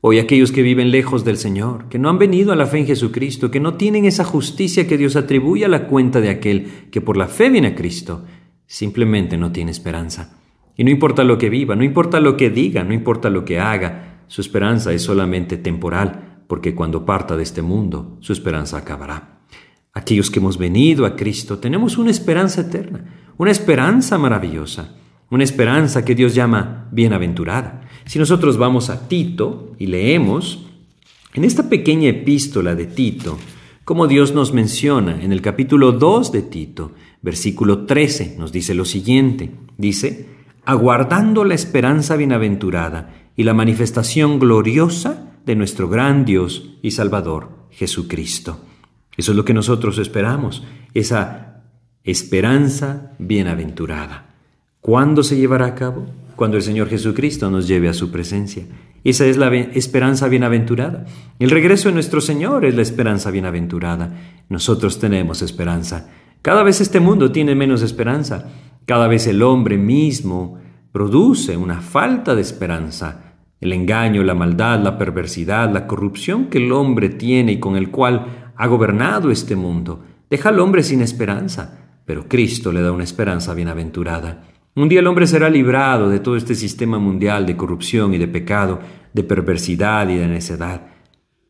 Hoy 0.02 0.18
aquellos 0.18 0.52
que 0.52 0.64
viven 0.64 0.90
lejos 0.90 1.24
del 1.24 1.38
Señor, 1.38 1.88
que 1.88 2.00
no 2.00 2.10
han 2.10 2.18
venido 2.18 2.52
a 2.52 2.56
la 2.56 2.66
fe 2.66 2.80
en 2.80 2.88
Jesucristo, 2.88 3.52
que 3.52 3.60
no 3.60 3.76
tienen 3.76 4.06
esa 4.06 4.24
justicia 4.24 4.88
que 4.88 4.98
Dios 4.98 5.16
atribuye 5.16 5.66
a 5.66 5.68
la 5.68 5.86
cuenta 5.86 6.20
de 6.20 6.32
aquel 6.32 6.90
que 6.90 7.00
por 7.00 7.16
la 7.16 7.28
fe 7.28 7.52
viene 7.52 7.68
a 7.68 7.76
Cristo, 7.76 8.26
simplemente 8.68 9.38
no 9.38 9.52
tiene 9.52 9.72
esperanza. 9.72 10.38
Y 10.78 10.84
no 10.84 10.90
importa 10.90 11.24
lo 11.24 11.38
que 11.38 11.50
viva, 11.50 11.76
no 11.76 11.84
importa 11.84 12.20
lo 12.20 12.36
que 12.36 12.50
diga, 12.50 12.84
no 12.84 12.94
importa 12.94 13.30
lo 13.30 13.46
que 13.46 13.60
haga, 13.60 14.24
su 14.28 14.42
esperanza 14.42 14.92
es 14.92 15.04
solamente 15.04 15.58
temporal, 15.58 16.42
porque 16.48 16.76
cuando 16.76 17.06
parta 17.06 17.38
de 17.38 17.44
este 17.44 17.62
mundo, 17.62 18.18
su 18.20 18.34
esperanza 18.34 18.78
acabará. 18.78 19.40
Aquellos 19.94 20.30
que 20.30 20.40
hemos 20.40 20.58
venido 20.58 21.06
a 21.06 21.16
Cristo 21.16 21.60
tenemos 21.60 21.98
una 21.98 22.12
esperanza 22.12 22.62
eterna, 22.62 23.06
una 23.38 23.52
esperanza 23.52 24.18
maravillosa, 24.18 24.96
una 25.30 25.44
esperanza 25.44 26.04
que 26.04 26.16
Dios 26.16 26.36
llama 26.36 26.90
bienaventurada. 26.92 27.82
Si 28.06 28.20
nosotros 28.20 28.58
vamos 28.58 28.90
a 28.90 29.08
Tito 29.08 29.74
y 29.80 29.88
leemos 29.88 30.68
en 31.34 31.46
esta 31.46 31.70
pequeña 31.70 32.10
epístola 32.10 32.76
de 32.76 32.86
Tito, 32.86 33.38
como 33.86 34.08
Dios 34.08 34.34
nos 34.34 34.52
menciona 34.52 35.22
en 35.22 35.32
el 35.32 35.42
capítulo 35.42 35.92
2 35.92 36.32
de 36.32 36.42
Tito, 36.42 36.92
versículo 37.26 37.88
13, 37.88 38.36
nos 38.38 38.52
dice 38.52 38.76
lo 38.76 38.86
siguiente, 38.86 39.50
dice, 39.80 40.28
aguardando 40.64 41.44
la 41.44 41.56
esperanza 41.56 42.16
bienaventurada 42.16 43.16
y 43.36 43.46
la 43.46 43.56
manifestación 43.56 44.38
gloriosa 44.38 45.32
de 45.44 45.56
nuestro 45.56 45.90
gran 45.90 46.24
Dios 46.24 46.78
y 46.84 46.92
Salvador, 46.92 47.50
Jesucristo. 47.72 48.60
Eso 49.18 49.32
es 49.32 49.36
lo 49.36 49.44
que 49.44 49.56
nosotros 49.56 49.98
esperamos, 49.98 50.64
esa 50.94 51.64
esperanza 52.04 53.14
bienaventurada. 53.18 54.36
¿Cuándo 54.80 55.24
se 55.24 55.36
llevará 55.36 55.66
a 55.66 55.76
cabo? 55.76 56.06
Cuando 56.36 56.58
el 56.58 56.64
Señor 56.64 56.90
Jesucristo 56.90 57.50
nos 57.50 57.68
lleve 57.68 57.90
a 57.90 57.94
su 57.94 58.12
presencia. 58.12 58.66
Esa 59.04 59.26
es 59.26 59.38
la 59.38 59.52
esperanza 59.56 60.28
bienaventurada. 60.28 61.08
El 61.40 61.50
regreso 61.50 61.90
de 61.90 61.96
nuestro 61.96 62.22
Señor 62.22 62.66
es 62.66 62.76
la 62.76 62.84
esperanza 62.84 63.32
bienaventurada. 63.32 64.14
Nosotros 64.48 65.00
tenemos 65.00 65.42
esperanza. 65.42 66.08
Cada 66.46 66.62
vez 66.62 66.80
este 66.80 67.00
mundo 67.00 67.32
tiene 67.32 67.56
menos 67.56 67.82
esperanza. 67.82 68.52
Cada 68.86 69.08
vez 69.08 69.26
el 69.26 69.42
hombre 69.42 69.80
mismo 69.80 70.60
produce 70.92 71.58
una 71.58 71.82
falta 71.82 72.36
de 72.36 72.42
esperanza. 72.44 73.40
El 73.60 73.74
engaño, 73.74 74.22
la 74.22 74.36
maldad, 74.36 74.80
la 74.80 74.96
perversidad, 74.96 75.74
la 75.74 75.88
corrupción 75.88 76.46
que 76.46 76.60
el 76.60 76.72
hombre 76.72 77.10
tiene 77.10 77.54
y 77.54 77.60
con 77.60 77.76
el 77.76 77.90
cual 77.90 78.52
ha 78.56 78.68
gobernado 78.68 79.32
este 79.32 79.56
mundo, 79.56 80.04
deja 80.30 80.50
al 80.50 80.60
hombre 80.60 80.84
sin 80.84 81.02
esperanza, 81.02 81.96
pero 82.06 82.28
Cristo 82.28 82.72
le 82.72 82.84
da 82.84 82.92
una 82.92 83.06
esperanza 83.06 83.56
bienaventurada. 83.56 84.44
Un 84.76 84.88
día 84.88 85.00
el 85.00 85.08
hombre 85.08 85.26
será 85.26 85.50
librado 85.50 86.10
de 86.10 86.20
todo 86.20 86.36
este 86.36 86.54
sistema 86.54 87.00
mundial 87.00 87.48
de 87.48 87.58
corrupción 87.58 88.14
y 88.14 88.20
de 88.20 88.28
pecado, 88.28 88.82
de 89.14 89.24
perversidad 89.24 90.08
y 90.10 90.18
de 90.18 90.28
necedad, 90.28 90.90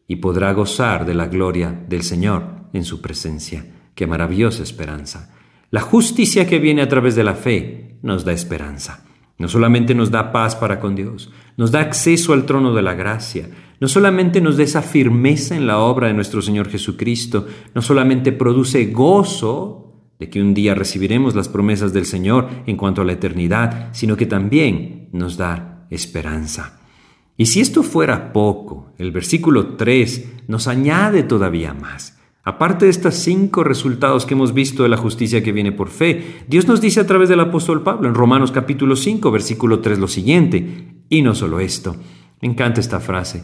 y 0.07 0.15
podrá 0.15 0.53
gozar 0.53 1.05
de 1.05 1.15
la 1.15 1.27
gloria 1.27 1.83
del 1.89 2.03
Señor 2.03 2.45
en 2.71 2.85
su 2.85 3.01
presencia. 3.01 3.74
Qué 3.95 4.07
maravillosa 4.07 4.61
esperanza. 4.61 5.33
La 5.71 5.81
justicia 5.81 6.45
que 6.45 6.59
viene 6.59 6.81
a 6.81 6.89
través 6.89 7.15
de 7.15 7.23
la 7.23 7.33
fe 7.33 7.97
nos 8.01 8.25
da 8.25 8.33
esperanza. 8.33 9.05
No 9.37 9.47
solamente 9.47 9.95
nos 9.95 10.11
da 10.11 10.31
paz 10.31 10.55
para 10.55 10.79
con 10.79 10.95
Dios, 10.95 11.31
nos 11.57 11.71
da 11.71 11.81
acceso 11.81 12.31
al 12.31 12.45
trono 12.45 12.73
de 12.73 12.81
la 12.81 12.93
gracia, 12.93 13.49
no 13.81 13.89
solamente 13.89 14.39
nos 14.39 14.55
da 14.55 14.63
esa 14.63 14.81
firmeza 14.81 15.57
en 15.57 15.67
la 15.67 15.79
obra 15.79 16.07
de 16.07 16.13
nuestro 16.13 16.41
Señor 16.41 16.69
Jesucristo, 16.69 17.45
no 17.73 17.81
solamente 17.81 18.31
produce 18.31 18.85
gozo 18.85 19.85
de 20.19 20.29
que 20.29 20.41
un 20.41 20.53
día 20.53 20.75
recibiremos 20.75 21.35
las 21.35 21.49
promesas 21.49 21.91
del 21.91 22.05
Señor 22.05 22.47
en 22.65 22.77
cuanto 22.77 23.01
a 23.01 23.05
la 23.05 23.11
eternidad, 23.13 23.89
sino 23.91 24.15
que 24.15 24.25
también 24.25 25.09
nos 25.11 25.35
da 25.35 25.85
esperanza. 25.89 26.79
Y 27.35 27.47
si 27.47 27.59
esto 27.59 27.83
fuera 27.83 28.31
poco, 28.31 28.93
el 28.97 29.11
versículo 29.11 29.75
3 29.75 30.45
nos 30.47 30.69
añade 30.69 31.23
todavía 31.23 31.73
más. 31.73 32.14
Aparte 32.47 32.85
de 32.85 32.91
estos 32.91 33.15
cinco 33.15 33.63
resultados 33.63 34.27
que 34.27 34.35
hemos 34.35 34.53
visto 34.53 34.83
de 34.83 34.89
la 34.89 34.97
justicia 34.97 35.41
que 35.41 35.51
viene 35.51 35.71
por 35.71 35.89
fe, 35.89 36.43
Dios 36.47 36.67
nos 36.67 36.79
dice 36.79 36.99
a 36.99 37.07
través 37.07 37.27
del 37.27 37.39
apóstol 37.39 37.81
Pablo 37.81 38.07
en 38.07 38.13
Romanos 38.13 38.51
capítulo 38.51 38.95
5, 38.95 39.31
versículo 39.31 39.79
3 39.79 39.97
lo 39.97 40.07
siguiente, 40.07 41.01
y 41.09 41.23
no 41.23 41.33
solo 41.33 41.59
esto, 41.59 41.95
me 42.43 42.47
encanta 42.47 42.79
esta 42.79 42.99
frase, 42.99 43.43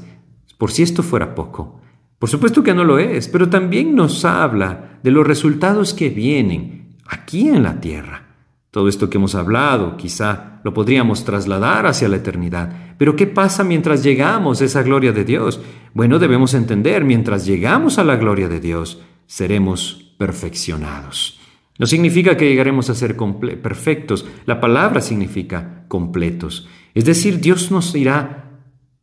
por 0.59 0.69
si 0.69 0.83
esto 0.83 1.01
fuera 1.01 1.33
poco, 1.33 1.81
por 2.19 2.29
supuesto 2.29 2.61
que 2.61 2.75
no 2.75 2.83
lo 2.83 2.99
es, 2.99 3.27
pero 3.27 3.49
también 3.49 3.95
nos 3.95 4.23
habla 4.23 4.99
de 5.01 5.09
los 5.09 5.25
resultados 5.25 5.95
que 5.95 6.09
vienen 6.09 6.99
aquí 7.07 7.49
en 7.49 7.63
la 7.63 7.81
tierra. 7.81 8.30
Todo 8.71 8.87
esto 8.87 9.09
que 9.09 9.17
hemos 9.17 9.35
hablado 9.35 9.97
quizá 9.97 10.61
lo 10.63 10.73
podríamos 10.73 11.25
trasladar 11.25 11.85
hacia 11.85 12.07
la 12.07 12.15
eternidad. 12.15 12.95
Pero 12.97 13.17
¿qué 13.17 13.27
pasa 13.27 13.65
mientras 13.65 14.01
llegamos 14.01 14.61
a 14.61 14.65
esa 14.65 14.81
gloria 14.81 15.11
de 15.11 15.25
Dios? 15.25 15.59
Bueno, 15.93 16.19
debemos 16.19 16.53
entender, 16.53 17.03
mientras 17.03 17.45
llegamos 17.45 17.99
a 17.99 18.05
la 18.05 18.15
gloria 18.15 18.47
de 18.47 18.61
Dios, 18.61 19.01
seremos 19.27 20.13
perfeccionados. 20.17 21.37
No 21.79 21.85
significa 21.85 22.37
que 22.37 22.47
llegaremos 22.47 22.89
a 22.89 22.95
ser 22.95 23.17
perfectos, 23.61 24.25
la 24.45 24.61
palabra 24.61 25.01
significa 25.01 25.83
completos. 25.89 26.69
Es 26.93 27.03
decir, 27.03 27.41
Dios 27.41 27.71
nos 27.71 27.93
irá 27.95 28.40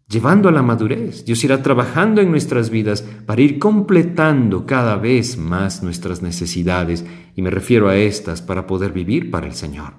llevando 0.08 0.48
a 0.48 0.52
la 0.52 0.62
madurez. 0.62 1.24
Dios 1.24 1.44
irá 1.44 1.62
trabajando 1.62 2.20
en 2.20 2.30
nuestras 2.30 2.70
vidas 2.70 3.02
para 3.26 3.42
ir 3.42 3.58
completando 3.58 4.64
cada 4.64 4.96
vez 4.96 5.36
más 5.36 5.82
nuestras 5.82 6.22
necesidades, 6.22 7.04
y 7.36 7.42
me 7.42 7.50
refiero 7.50 7.88
a 7.88 7.96
estas 7.96 8.40
para 8.42 8.66
poder 8.66 8.92
vivir 8.92 9.30
para 9.30 9.46
el 9.46 9.54
Señor. 9.54 9.92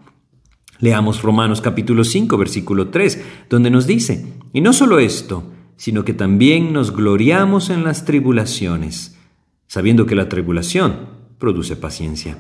Leamos 0.80 1.22
Romanos 1.22 1.62
capítulo 1.62 2.04
5, 2.04 2.38
versículo 2.38 2.88
3, 2.90 3.24
donde 3.50 3.70
nos 3.70 3.86
dice, 3.86 4.34
y 4.52 4.62
no 4.62 4.74
solo 4.74 5.00
esto, 5.00 5.44
sino 5.76 6.04
que 6.04 6.14
también 6.14 6.74
nos 6.74 6.92
gloriamos 6.92 7.70
en 7.70 7.84
las 7.84 8.06
tribulaciones, 8.06 9.18
sabiendo 9.68 10.06
que 10.06 10.16
la 10.16 10.28
tribulación 10.28 11.20
produce 11.38 11.76
paciencia. 11.76 12.38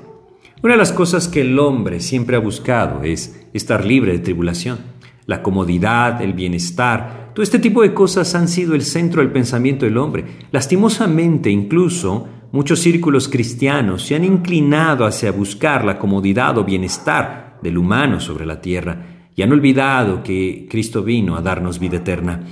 Una 0.61 0.73
de 0.73 0.77
las 0.77 0.91
cosas 0.91 1.27
que 1.27 1.41
el 1.41 1.57
hombre 1.59 1.99
siempre 1.99 2.35
ha 2.35 2.39
buscado 2.39 3.03
es 3.03 3.45
estar 3.53 3.85
libre 3.85 4.11
de 4.11 4.19
tribulación. 4.19 4.79
La 5.25 5.41
comodidad, 5.41 6.21
el 6.21 6.33
bienestar, 6.33 7.18
todo 7.33 7.43
este 7.43 7.59
tipo 7.59 7.81
de 7.81 7.93
cosas 7.93 8.33
han 8.35 8.47
sido 8.47 8.75
el 8.75 8.81
centro 8.81 9.21
del 9.21 9.31
pensamiento 9.31 9.85
del 9.85 9.97
hombre. 9.97 10.25
Lastimosamente, 10.51 11.49
incluso, 11.49 12.27
muchos 12.51 12.79
círculos 12.79 13.27
cristianos 13.27 14.03
se 14.03 14.15
han 14.15 14.23
inclinado 14.23 15.05
hacia 15.05 15.31
buscar 15.31 15.85
la 15.85 15.99
comodidad 15.99 16.57
o 16.57 16.63
bienestar 16.63 17.59
del 17.61 17.77
humano 17.77 18.19
sobre 18.19 18.45
la 18.45 18.61
tierra 18.61 19.29
y 19.35 19.41
han 19.41 19.51
olvidado 19.51 20.21
que 20.23 20.67
Cristo 20.69 21.03
vino 21.03 21.37
a 21.37 21.41
darnos 21.41 21.79
vida 21.79 21.97
eterna. 21.97 22.43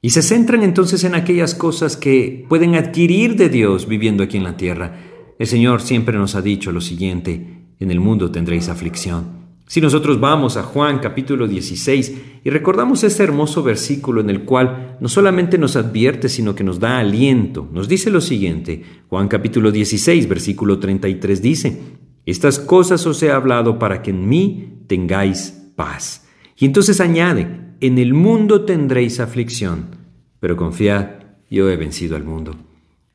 Y 0.00 0.10
se 0.10 0.22
centran 0.22 0.62
entonces 0.62 1.02
en 1.04 1.14
aquellas 1.14 1.54
cosas 1.54 1.96
que 1.96 2.44
pueden 2.48 2.74
adquirir 2.74 3.34
de 3.36 3.48
Dios 3.48 3.88
viviendo 3.88 4.22
aquí 4.22 4.36
en 4.36 4.44
la 4.44 4.56
tierra. 4.56 4.96
El 5.38 5.46
Señor 5.46 5.80
siempre 5.80 6.18
nos 6.18 6.34
ha 6.34 6.42
dicho 6.42 6.70
lo 6.70 6.80
siguiente, 6.80 7.64
en 7.80 7.90
el 7.90 8.00
mundo 8.00 8.30
tendréis 8.30 8.68
aflicción. 8.68 9.47
Si 9.68 9.82
nosotros 9.82 10.18
vamos 10.18 10.56
a 10.56 10.62
Juan 10.62 10.98
capítulo 10.98 11.46
16 11.46 12.14
y 12.42 12.48
recordamos 12.48 13.04
ese 13.04 13.22
hermoso 13.22 13.62
versículo 13.62 14.22
en 14.22 14.30
el 14.30 14.44
cual 14.44 14.96
no 14.98 15.08
solamente 15.08 15.58
nos 15.58 15.76
advierte, 15.76 16.30
sino 16.30 16.54
que 16.54 16.64
nos 16.64 16.80
da 16.80 16.98
aliento, 16.98 17.68
nos 17.70 17.86
dice 17.86 18.10
lo 18.10 18.22
siguiente, 18.22 18.82
Juan 19.08 19.28
capítulo 19.28 19.70
16, 19.70 20.26
versículo 20.26 20.78
33 20.78 21.42
dice, 21.42 21.82
Estas 22.24 22.58
cosas 22.58 23.06
os 23.06 23.22
he 23.22 23.30
hablado 23.30 23.78
para 23.78 24.00
que 24.00 24.10
en 24.10 24.26
mí 24.26 24.84
tengáis 24.86 25.70
paz. 25.76 26.26
Y 26.56 26.64
entonces 26.64 26.98
añade, 27.02 27.46
en 27.80 27.98
el 27.98 28.14
mundo 28.14 28.62
tendréis 28.64 29.20
aflicción, 29.20 29.96
pero 30.40 30.56
confiad, 30.56 31.08
yo 31.50 31.68
he 31.68 31.76
vencido 31.76 32.16
al 32.16 32.24
mundo. 32.24 32.56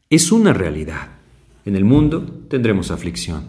Es 0.08 0.32
una 0.32 0.54
realidad. 0.54 1.14
En 1.66 1.76
el 1.76 1.84
mundo 1.84 2.22
tendremos 2.48 2.92
aflicción. 2.92 3.48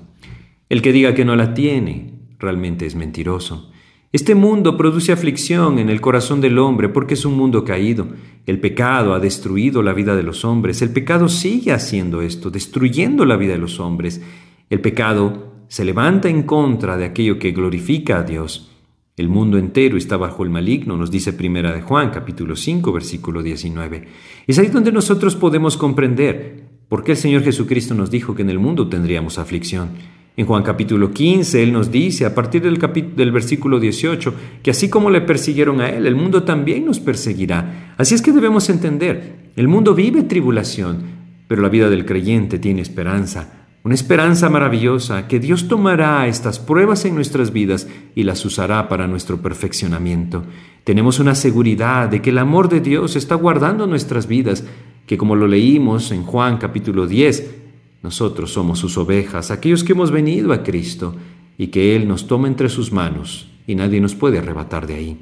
El 0.71 0.81
que 0.81 0.93
diga 0.93 1.15
que 1.15 1.27
no 1.27 1.37
la 1.37 1.53
tiene, 1.53 2.14
realmente 2.45 2.87
es 2.87 2.95
mentiroso. 2.95 3.71
Este 4.13 4.37
mundo 4.37 4.77
produce 4.77 5.11
aflicción 5.11 5.81
en 5.81 5.91
el 5.91 6.01
corazón 6.01 6.41
del 6.41 6.59
hombre 6.61 6.89
porque 6.89 7.15
es 7.15 7.25
un 7.25 7.37
mundo 7.37 7.65
caído. 7.65 8.07
El 8.47 8.61
pecado 8.61 9.13
ha 9.13 9.19
destruido 9.19 9.83
la 9.83 9.93
vida 9.93 10.15
de 10.15 10.23
los 10.23 10.45
hombres. 10.45 10.83
El 10.83 10.91
pecado 10.91 11.29
sigue 11.29 11.73
haciendo 11.73 12.23
esto, 12.23 12.51
destruyendo 12.51 13.25
la 13.25 13.37
vida 13.37 13.55
de 13.55 13.59
los 13.59 13.81
hombres. 13.81 14.23
El 14.71 14.81
pecado 14.81 15.55
se 15.67 15.85
levanta 15.85 16.29
en 16.29 16.45
contra 16.45 16.97
de 16.97 17.07
aquello 17.07 17.41
que 17.41 17.51
glorifica 17.51 18.19
a 18.19 18.23
Dios. 18.23 18.71
El 19.17 19.29
mundo 19.29 19.59
entero 19.59 19.97
está 19.97 20.17
bajo 20.17 20.45
el 20.45 20.51
maligno, 20.51 20.97
nos 20.97 21.11
dice 21.11 21.33
Primera 21.33 21.73
de 21.73 21.83
Juan, 21.83 22.11
capítulo 22.11 22.55
5, 22.55 22.93
versículo 22.93 23.43
19. 23.43 24.07
Es 24.47 24.59
ahí 24.61 24.69
donde 24.69 24.93
nosotros 24.93 25.35
podemos 25.35 25.77
comprender 25.77 26.65
por 26.89 27.03
qué 27.03 27.13
el 27.13 27.19
Señor 27.19 27.43
Jesucristo 27.43 27.95
nos 27.95 28.11
dijo 28.11 28.35
que 28.37 28.43
en 28.43 28.51
el 28.51 28.61
mundo 28.61 28.89
tendríamos 28.89 29.39
aflicción. 29.39 29.91
En 30.37 30.47
Juan 30.47 30.65
capítulo 30.65 31.13
15, 31.13 31.63
Él 31.63 31.73
nos 31.73 31.93
dice, 31.93 32.27
a 32.27 32.35
partir 32.35 32.61
del, 32.63 32.79
del 33.15 33.31
versículo 33.31 33.79
18, 33.79 34.35
que 34.65 34.73
así 34.73 34.89
como 34.89 35.09
le 35.09 35.21
persiguieron 35.21 35.81
a 35.81 35.89
Él, 35.89 36.07
el 36.07 36.17
mundo 36.17 36.43
también 36.43 36.85
nos 36.85 36.99
perseguirá. 36.99 37.95
Así 37.97 38.17
es 38.17 38.23
que 38.23 38.33
debemos 38.33 38.69
entender, 38.69 39.53
el 39.55 39.69
mundo 39.69 39.95
vive 39.95 40.25
tribulación, 40.25 41.03
pero 41.47 41.63
la 41.63 41.69
vida 41.69 41.89
del 41.89 42.05
creyente 42.05 42.59
tiene 42.59 42.83
esperanza. 42.83 43.69
Una 43.85 43.95
esperanza 43.95 44.49
maravillosa 44.49 45.29
que 45.29 45.39
Dios 45.39 45.69
tomará 45.69 46.27
estas 46.27 46.59
pruebas 46.59 47.05
en 47.05 47.15
nuestras 47.15 47.53
vidas 47.53 47.87
y 48.17 48.25
las 48.25 48.45
usará 48.45 48.89
para 48.89 49.07
nuestro 49.07 49.41
perfeccionamiento. 49.41 50.43
Tenemos 50.83 51.21
una 51.21 51.37
seguridad 51.37 52.09
de 52.09 52.21
que 52.21 52.31
el 52.31 52.39
amor 52.39 52.69
de 52.69 52.81
Dios 52.81 53.15
está 53.15 53.37
guardando 53.37 53.87
nuestras 53.87 54.27
vidas, 54.27 54.65
que 55.07 55.17
como 55.17 55.37
lo 55.37 55.47
leímos 55.47 56.11
en 56.11 56.25
Juan 56.25 56.57
capítulo 56.57 57.07
10, 57.07 57.64
nosotros 58.05 58.53
somos 58.53 58.79
sus 58.79 58.99
ovejas, 58.99 59.51
aquellos 59.51 59.83
que 59.83 59.93
hemos 59.93 60.11
venido 60.11 60.53
a 60.53 60.63
Cristo 60.63 61.17
y 61.57 61.69
que 61.69 61.97
Él 61.97 62.07
nos 62.07 62.27
toma 62.27 62.49
entre 62.49 62.69
sus 62.69 62.93
manos 62.93 63.49
y 63.67 63.77
nadie 63.77 63.99
nos 63.99 64.15
puede 64.15 64.37
arrebatar 64.37 64.87
de 64.87 64.95
ahí. 64.95 65.17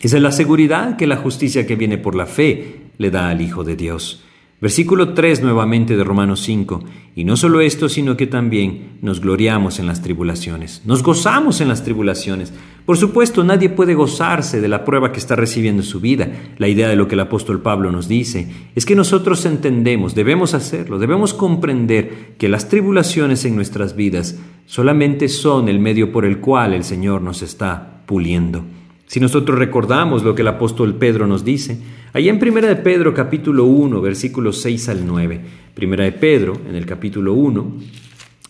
Esa 0.00 0.16
es 0.16 0.22
la 0.22 0.30
seguridad 0.30 0.96
que 0.96 1.08
la 1.08 1.16
justicia 1.16 1.66
que 1.66 1.74
viene 1.74 1.98
por 1.98 2.14
la 2.14 2.26
fe 2.26 2.90
le 2.96 3.10
da 3.10 3.28
al 3.28 3.40
Hijo 3.40 3.64
de 3.64 3.74
Dios. 3.74 4.22
Versículo 4.58 5.12
3 5.12 5.42
nuevamente 5.42 5.96
de 5.96 6.04
Romanos 6.04 6.40
5. 6.40 6.82
Y 7.14 7.24
no 7.24 7.36
solo 7.36 7.60
esto, 7.60 7.90
sino 7.90 8.16
que 8.16 8.26
también 8.26 8.98
nos 9.02 9.20
gloriamos 9.20 9.78
en 9.78 9.86
las 9.86 10.00
tribulaciones, 10.02 10.82
nos 10.86 11.02
gozamos 11.02 11.60
en 11.60 11.68
las 11.68 11.84
tribulaciones. 11.84 12.54
Por 12.86 12.96
supuesto, 12.96 13.42
nadie 13.42 13.68
puede 13.68 13.94
gozarse 13.94 14.60
de 14.60 14.68
la 14.68 14.84
prueba 14.84 15.12
que 15.12 15.18
está 15.18 15.36
recibiendo 15.36 15.82
en 15.82 15.88
su 15.88 16.00
vida. 16.00 16.30
La 16.56 16.68
idea 16.68 16.88
de 16.88 16.96
lo 16.96 17.08
que 17.08 17.16
el 17.16 17.20
apóstol 17.20 17.60
Pablo 17.60 17.90
nos 17.90 18.06
dice 18.06 18.48
es 18.74 18.86
que 18.86 18.94
nosotros 18.94 19.44
entendemos, 19.44 20.14
debemos 20.14 20.54
hacerlo, 20.54 20.98
debemos 20.98 21.34
comprender 21.34 22.34
que 22.38 22.48
las 22.48 22.68
tribulaciones 22.68 23.44
en 23.44 23.56
nuestras 23.56 23.96
vidas 23.96 24.38
solamente 24.66 25.28
son 25.28 25.68
el 25.68 25.80
medio 25.80 26.12
por 26.12 26.24
el 26.24 26.38
cual 26.38 26.74
el 26.74 26.84
Señor 26.84 27.22
nos 27.22 27.42
está 27.42 28.02
puliendo. 28.06 28.64
Si 29.06 29.20
nosotros 29.20 29.58
recordamos 29.58 30.24
lo 30.24 30.34
que 30.34 30.42
el 30.42 30.48
apóstol 30.48 30.96
Pedro 30.96 31.26
nos 31.26 31.44
dice, 31.44 31.78
allá 32.12 32.30
en 32.30 32.42
1 32.42 32.66
de 32.66 32.76
Pedro 32.76 33.14
capítulo 33.14 33.64
1, 33.64 34.00
versículos 34.00 34.60
6 34.62 34.88
al 34.88 35.06
9, 35.06 35.40
1 35.80 35.96
de 35.96 36.12
Pedro 36.12 36.60
en 36.68 36.74
el 36.74 36.86
capítulo 36.86 37.32
1, 37.34 37.72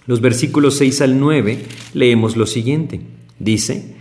los 0.06 0.20
versículos 0.20 0.74
6 0.76 1.02
al 1.02 1.20
9, 1.20 1.58
leemos 1.92 2.36
lo 2.36 2.46
siguiente. 2.46 3.00
Dice, 3.38 3.96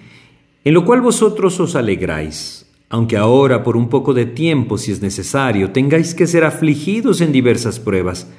en 0.64 0.74
lo 0.74 0.86
cual 0.86 1.02
vosotros 1.02 1.60
os 1.60 1.76
alegráis, 1.76 2.72
aunque 2.90 3.18
ahora 3.18 3.62
por 3.62 3.76
un 3.76 3.90
poco 3.90 4.14
de 4.14 4.26
tiempo, 4.26 4.78
si 4.78 4.94
es 4.94 5.02
necesario, 5.02 5.72
tengáis 5.72 6.16
que 6.16 6.26
ser 6.26 6.46
afligidos 6.46 7.20
en 7.20 7.34
diversas 7.34 7.80
pruebas, 7.80 8.30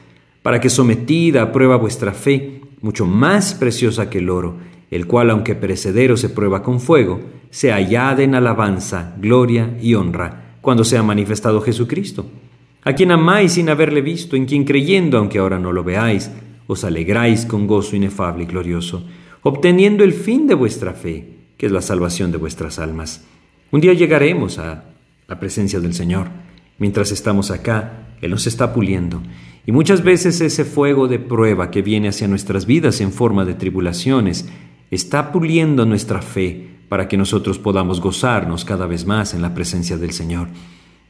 para 0.43 0.59
que 0.61 0.71
sometida 0.71 1.43
a 1.43 1.53
prueba 1.53 1.77
vuestra 1.77 2.13
fe, 2.13 2.63
mucho 2.81 3.05
más 3.05 3.53
preciosa 3.53 4.09
que 4.09 4.19
el 4.19 4.31
oro, 4.31 4.57
el 4.91 5.07
cual 5.07 5.29
aunque 5.31 5.55
perecedero 5.55 6.17
se 6.17 6.31
prueba 6.31 6.63
con 6.63 6.81
fuego, 6.81 7.21
se 7.51 7.73
hallada 7.73 8.23
en 8.23 8.35
alabanza, 8.35 9.15
gloria 9.19 9.77
y 9.81 9.95
honra, 9.95 10.59
cuando 10.61 10.85
sea 10.85 11.03
manifestado 11.03 11.61
Jesucristo, 11.61 12.27
a 12.83 12.93
quien 12.95 13.11
amáis 13.11 13.53
sin 13.53 13.69
haberle 13.69 14.01
visto, 14.01 14.37
en 14.37 14.47
quien 14.47 14.65
creyendo, 14.65 15.19
aunque 15.19 15.39
ahora 15.39 15.59
no 15.59 15.73
lo 15.73 15.85
veáis, 15.85 16.31
os 16.67 16.85
alegráis 16.85 17.47
con 17.47 17.67
gozo 17.67 17.97
inefable 17.97 18.45
y 18.45 18.47
glorioso, 18.47 19.07
obteniendo 19.43 20.05
el 20.05 20.13
fin 20.13 20.47
de 20.47 20.55
vuestra 20.55 20.93
fe, 20.93 21.29
que 21.57 21.67
es 21.67 21.73
la 21.73 21.83
salvación 21.83 22.33
de 22.33 22.39
vuestras 22.39 22.79
almas. 22.79 23.25
Un 23.71 23.81
día 23.81 23.93
llegaremos 23.93 24.59
a 24.59 24.85
la 25.29 25.41
presencia 25.41 25.81
del 25.81 25.95
Señor. 25.95 26.29
Mientras 26.79 27.11
estamos 27.11 27.51
acá, 27.51 28.09
Él 28.21 28.31
nos 28.31 28.47
está 28.47 28.73
puliendo. 28.73 29.23
Y 29.67 29.73
muchas 29.73 30.05
veces 30.05 30.41
ese 30.41 30.65
fuego 30.65 31.09
de 31.09 31.19
prueba 31.19 31.71
que 31.71 31.83
viene 31.83 32.09
hacia 32.09 32.29
nuestras 32.29 32.67
vidas 32.67 33.01
en 33.01 33.13
forma 33.13 33.45
de 33.45 33.55
tribulaciones 33.55 34.49
está 34.91 35.33
puliendo 35.33 35.85
nuestra 35.87 36.23
fe 36.23 36.76
para 36.89 37.09
que 37.09 37.17
nosotros 37.17 37.59
podamos 37.59 38.01
gozarnos 38.01 38.65
cada 38.65 38.87
vez 38.87 39.07
más 39.07 39.35
en 39.35 39.43
la 39.43 39.55
presencia 39.55 39.97
del 39.97 40.13
Señor. 40.13 40.49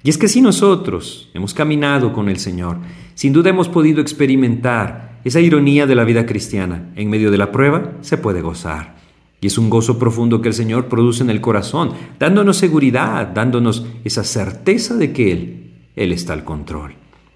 Y 0.02 0.10
es 0.10 0.18
que 0.18 0.28
si 0.28 0.40
nosotros 0.40 1.30
hemos 1.34 1.52
caminado 1.52 2.12
con 2.12 2.28
el 2.28 2.38
Señor, 2.38 2.78
sin 3.14 3.32
duda 3.32 3.50
hemos 3.50 3.68
podido 3.68 4.00
experimentar 4.00 5.20
esa 5.24 5.40
ironía 5.40 5.86
de 5.86 5.96
la 5.96 6.04
vida 6.04 6.24
cristiana. 6.24 6.92
En 6.94 7.10
medio 7.10 7.32
de 7.32 7.38
la 7.38 7.50
prueba 7.50 7.94
se 8.00 8.16
puede 8.16 8.42
gozar. 8.42 8.94
Y 9.40 9.48
es 9.48 9.58
un 9.58 9.68
gozo 9.68 9.98
profundo 9.98 10.40
que 10.40 10.48
el 10.48 10.54
Señor 10.54 10.86
produce 10.86 11.24
en 11.24 11.30
el 11.30 11.40
corazón, 11.40 11.90
dándonos 12.18 12.56
seguridad, 12.56 13.26
dándonos 13.26 13.84
esa 14.04 14.22
certeza 14.22 14.94
de 14.94 15.12
que 15.12 15.32
Él, 15.32 15.72
Él 15.96 16.12
está 16.12 16.32
al 16.32 16.44
control. 16.44 16.94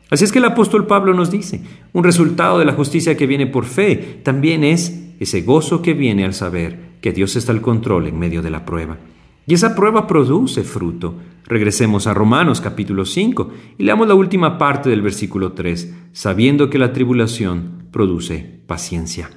Así 0.08 0.24
es 0.24 0.30
que 0.30 0.38
el 0.38 0.44
apóstol 0.44 0.86
Pablo 0.86 1.14
nos 1.14 1.30
dice, 1.30 1.62
un 1.92 2.04
resultado 2.04 2.58
de 2.58 2.64
la 2.64 2.72
justicia 2.72 3.16
que 3.16 3.26
viene 3.26 3.48
por 3.48 3.64
fe 3.64 4.20
también 4.22 4.62
es 4.62 4.96
ese 5.18 5.42
gozo 5.42 5.82
que 5.82 5.94
viene 5.94 6.24
al 6.24 6.34
saber 6.34 6.89
que 7.00 7.12
Dios 7.12 7.36
está 7.36 7.52
al 7.52 7.60
control 7.60 8.06
en 8.06 8.18
medio 8.18 8.42
de 8.42 8.50
la 8.50 8.64
prueba. 8.64 8.98
Y 9.46 9.54
esa 9.54 9.74
prueba 9.74 10.06
produce 10.06 10.62
fruto. 10.62 11.14
Regresemos 11.46 12.06
a 12.06 12.14
Romanos 12.14 12.60
capítulo 12.60 13.04
5 13.04 13.50
y 13.78 13.82
leamos 13.82 14.06
la 14.06 14.14
última 14.14 14.58
parte 14.58 14.90
del 14.90 15.02
versículo 15.02 15.52
3, 15.52 15.94
sabiendo 16.12 16.70
que 16.70 16.78
la 16.78 16.92
tribulación 16.92 17.88
produce 17.90 18.62
paciencia. 18.66 19.30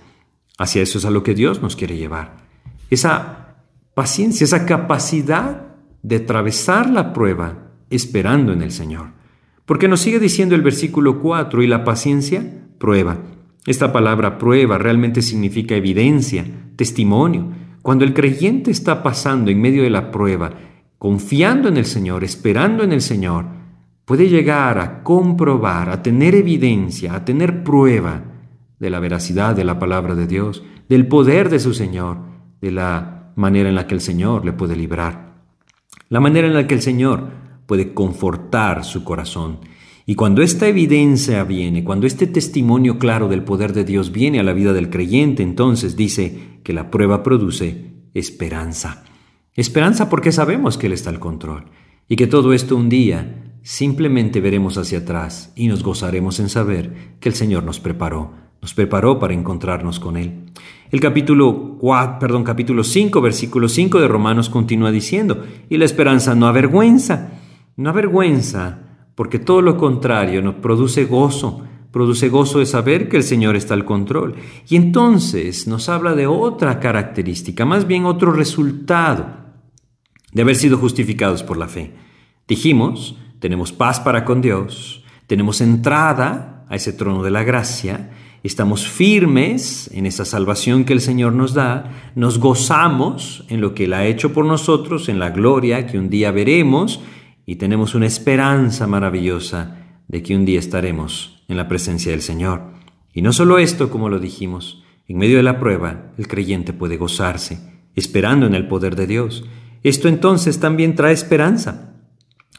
Hacia 0.60 0.82
eso 0.82 0.99
es 0.99 1.06
a 1.06 1.12
lo 1.12 1.23
que 1.23 1.34
Dios 1.34 1.62
nos 1.62 1.76
quiere 1.76 1.97
llevar 1.97 2.43
esa 2.93 3.56
paciencia, 3.93 4.45
esa 4.45 4.65
capacidad 4.65 5.76
de 6.02 6.17
atravesar 6.17 6.89
la 6.89 7.13
prueba 7.13 7.71
esperando 7.89 8.54
en 8.54 8.62
el 8.62 8.71
Señor. 8.71 9.12
Porque 9.65 9.88
nos 9.88 10.02
sigue 10.02 10.19
diciendo 10.19 10.56
el 10.56 10.62
versículo 10.62 11.19
4, 11.19 11.63
y 11.63 11.67
la 11.67 11.84
paciencia, 11.84 12.67
prueba. 12.78 13.19
Esta 13.65 13.93
palabra 13.93 14.38
prueba 14.38 14.78
realmente 14.78 15.21
significa 15.21 15.76
evidencia, 15.76 16.45
testimonio. 16.84 17.48
Cuando 17.82 18.04
el 18.04 18.13
creyente 18.13 18.69
está 18.69 19.02
pasando 19.04 19.50
en 19.50 19.62
medio 19.62 19.84
de 19.84 19.89
la 19.89 20.12
prueba, 20.12 20.52
confiando 20.98 21.69
en 21.69 21.78
el 21.78 21.86
Señor, 21.86 22.26
esperando 22.26 22.84
en 22.84 22.91
el 22.91 23.02
Señor, 23.02 23.46
puede 24.04 24.28
llegar 24.28 24.80
a 24.80 25.02
comprobar, 25.02 25.89
a 25.89 26.04
tener 26.04 26.36
evidencia, 26.36 27.15
a 27.15 27.24
tener 27.24 27.63
prueba 27.63 28.22
de 28.80 28.89
la 28.89 29.00
veracidad 29.00 29.56
de 29.56 29.63
la 29.63 29.80
palabra 29.80 30.13
de 30.13 30.28
Dios, 30.28 30.62
del 30.89 31.08
poder 31.08 31.50
de 31.50 31.60
su 31.60 31.74
Señor 31.74 32.17
de 32.60 32.72
la 32.72 33.32
manera 33.38 33.69
en 33.69 33.76
la 33.76 33.88
que 33.88 33.96
el 33.96 34.02
Señor 34.02 34.43
le 34.43 34.52
puede 34.52 34.76
librar, 34.76 35.36
la 36.10 36.19
manera 36.19 36.48
en 36.48 36.54
la 36.54 36.67
que 36.67 36.76
el 36.76 36.82
Señor 36.82 37.30
puede 37.65 37.93
confortar 37.93 38.84
su 38.84 39.06
corazón. 39.06 39.60
Y 40.06 40.16
cuando 40.16 40.42
esta 40.42 40.68
evidencia 40.68 41.44
viene, 41.46 41.84
cuando 41.84 42.08
este 42.08 42.28
testimonio 42.28 43.00
claro 43.00 43.30
del 43.30 43.44
poder 43.44 43.72
de 43.72 43.86
Dios 43.86 44.12
viene 44.12 44.39
a 44.39 44.44
la 44.44 44.54
vida 44.54 44.74
del 44.74 44.89
creyente, 44.89 45.44
entonces 45.44 45.96
dice 45.96 46.60
que 46.63 46.74
la 46.74 46.92
prueba 46.92 47.24
produce 47.24 47.94
esperanza. 48.13 49.06
Esperanza 49.56 50.10
porque 50.10 50.32
sabemos 50.32 50.78
que 50.78 50.88
Él 50.88 50.94
está 50.94 51.10
al 51.10 51.20
control 51.20 51.66
y 52.10 52.18
que 52.18 52.28
todo 52.28 52.54
esto 52.54 52.76
un 52.76 52.89
día 52.89 53.44
simplemente 53.62 54.42
veremos 54.42 54.78
hacia 54.78 55.00
atrás 55.00 55.54
y 55.56 55.68
nos 55.68 55.84
gozaremos 55.84 56.39
en 56.42 56.50
saber 56.50 57.16
que 57.22 57.30
el 57.30 57.36
Señor 57.36 57.63
nos 57.63 57.80
preparó, 57.80 58.34
nos 58.62 58.74
preparó 58.74 59.20
para 59.20 59.34
encontrarnos 59.34 60.02
con 60.02 60.18
Él. 60.18 60.52
El 60.92 61.00
capítulo 61.00 61.78
4, 61.80 62.20
perdón, 62.20 62.44
capítulo 62.44 62.84
5, 62.84 63.22
versículo 63.22 63.70
5 63.70 64.02
de 64.02 64.08
Romanos 64.10 64.50
continúa 64.50 64.92
diciendo, 64.92 65.46
y 65.70 65.78
la 65.78 65.86
esperanza 65.86 66.36
no 66.36 66.48
avergüenza, 66.48 67.32
no 67.78 67.89
avergüenza, 67.89 68.83
porque 69.15 69.39
todo 69.39 69.62
lo 69.62 69.78
contrario 69.78 70.41
nos 70.41 70.56
produce 70.56 71.06
gozo, 71.06 71.63
produce 71.91 72.30
gozo 72.30 72.60
de 72.60 72.65
saber 72.65 73.08
que 73.08 73.17
el 73.17 73.23
Señor 73.23 73.56
está 73.56 73.76
al 73.76 73.86
control. 73.86 74.36
Y 74.67 74.76
entonces 74.76 75.67
nos 75.67 75.89
habla 75.89 76.15
de 76.15 76.28
otra 76.28 76.80
característica, 76.80 77.65
más 77.65 77.88
bien 77.88 78.06
otro 78.06 78.32
resultado 78.32 79.43
de 80.34 80.41
haber 80.41 80.56
sido 80.56 80.78
justificados 80.78 81.43
por 81.43 81.58
la 81.58 81.67
fe. 81.67 81.93
Dijimos, 82.47 83.17
tenemos 83.39 83.71
paz 83.71 83.99
para 83.99 84.26
con 84.26 84.41
Dios, 84.41 85.04
tenemos 85.28 85.62
entrada 85.62 86.65
a 86.67 86.76
ese 86.76 86.93
trono 86.93 87.23
de 87.23 87.32
la 87.32 87.43
gracia, 87.43 88.12
estamos 88.41 88.88
firmes 88.88 89.89
en 89.93 90.06
esa 90.06 90.26
salvación 90.26 90.84
que 90.84 90.93
el 90.93 91.02
Señor 91.02 91.34
nos 91.34 91.54
da, 91.54 92.12
nos 92.15 92.39
gozamos 92.39 93.45
en 93.47 93.62
lo 93.62 93.73
que 93.73 93.86
Él 93.86 93.93
ha 93.93 94.06
hecho 94.06 94.34
por 94.34 94.45
nosotros, 94.45 95.08
en 95.08 95.19
la 95.19 95.30
gloria 95.30 95.86
que 95.86 95.99
un 95.99 96.10
día 96.10 96.32
veremos, 96.32 96.99
y 97.45 97.56
tenemos 97.56 97.95
una 97.95 98.06
esperanza 98.06 98.88
maravillosa 98.88 99.77
de 100.08 100.23
que 100.23 100.36
un 100.36 100.45
día 100.45 100.60
estaremos 100.60 101.43
en 101.47 101.58
la 101.58 101.67
presencia 101.67 102.12
del 102.12 102.21
Señor. 102.21 102.73
Y 103.13 103.21
no 103.21 103.34
solo 103.34 103.58
esto, 103.58 103.89
como 103.89 104.10
lo 104.10 104.19
dijimos, 104.19 104.84
en 105.08 105.17
medio 105.17 105.38
de 105.38 105.43
la 105.43 105.60
prueba 105.60 106.13
el 106.17 106.27
creyente 106.27 106.73
puede 106.73 106.97
gozarse, 106.97 107.60
esperando 107.95 108.45
en 108.45 108.56
el 108.56 108.67
poder 108.67 108.95
de 108.95 109.08
Dios. 109.08 109.43
Esto 109.84 110.08
entonces 110.08 110.60
también 110.60 110.95
trae 110.95 111.13
esperanza. 111.13 111.95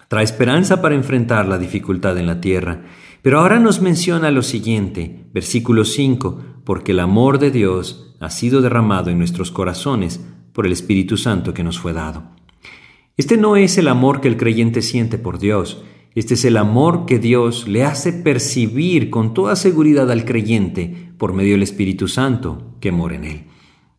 Trae 0.08 0.24
esperanza 0.24 0.82
para 0.82 0.94
enfrentar 0.94 1.46
la 1.46 1.58
dificultad 1.58 2.18
en 2.18 2.26
la 2.26 2.40
tierra 2.40 2.82
pero 3.24 3.40
ahora 3.40 3.58
nos 3.58 3.80
menciona 3.80 4.30
lo 4.30 4.42
siguiente, 4.42 5.24
versículo 5.32 5.86
5, 5.86 6.60
porque 6.62 6.92
el 6.92 7.00
amor 7.00 7.38
de 7.38 7.50
Dios 7.50 8.14
ha 8.20 8.28
sido 8.28 8.60
derramado 8.60 9.08
en 9.08 9.16
nuestros 9.16 9.50
corazones 9.50 10.22
por 10.52 10.66
el 10.66 10.72
Espíritu 10.72 11.16
Santo 11.16 11.54
que 11.54 11.64
nos 11.64 11.78
fue 11.78 11.94
dado. 11.94 12.33
Este 13.16 13.36
no 13.36 13.56
es 13.56 13.78
el 13.78 13.88
amor 13.88 14.20
que 14.20 14.28
el 14.28 14.36
creyente 14.36 14.82
siente 14.82 15.18
por 15.18 15.38
Dios, 15.38 15.84
este 16.14 16.34
es 16.34 16.44
el 16.44 16.56
amor 16.56 17.06
que 17.06 17.18
Dios 17.18 17.68
le 17.68 17.84
hace 17.84 18.12
percibir 18.12 19.10
con 19.10 19.34
toda 19.34 19.56
seguridad 19.56 20.10
al 20.10 20.24
creyente 20.24 21.12
por 21.18 21.32
medio 21.32 21.52
del 21.52 21.62
Espíritu 21.62 22.08
Santo 22.08 22.76
que 22.80 22.92
mora 22.92 23.16
en 23.16 23.24
él. 23.24 23.44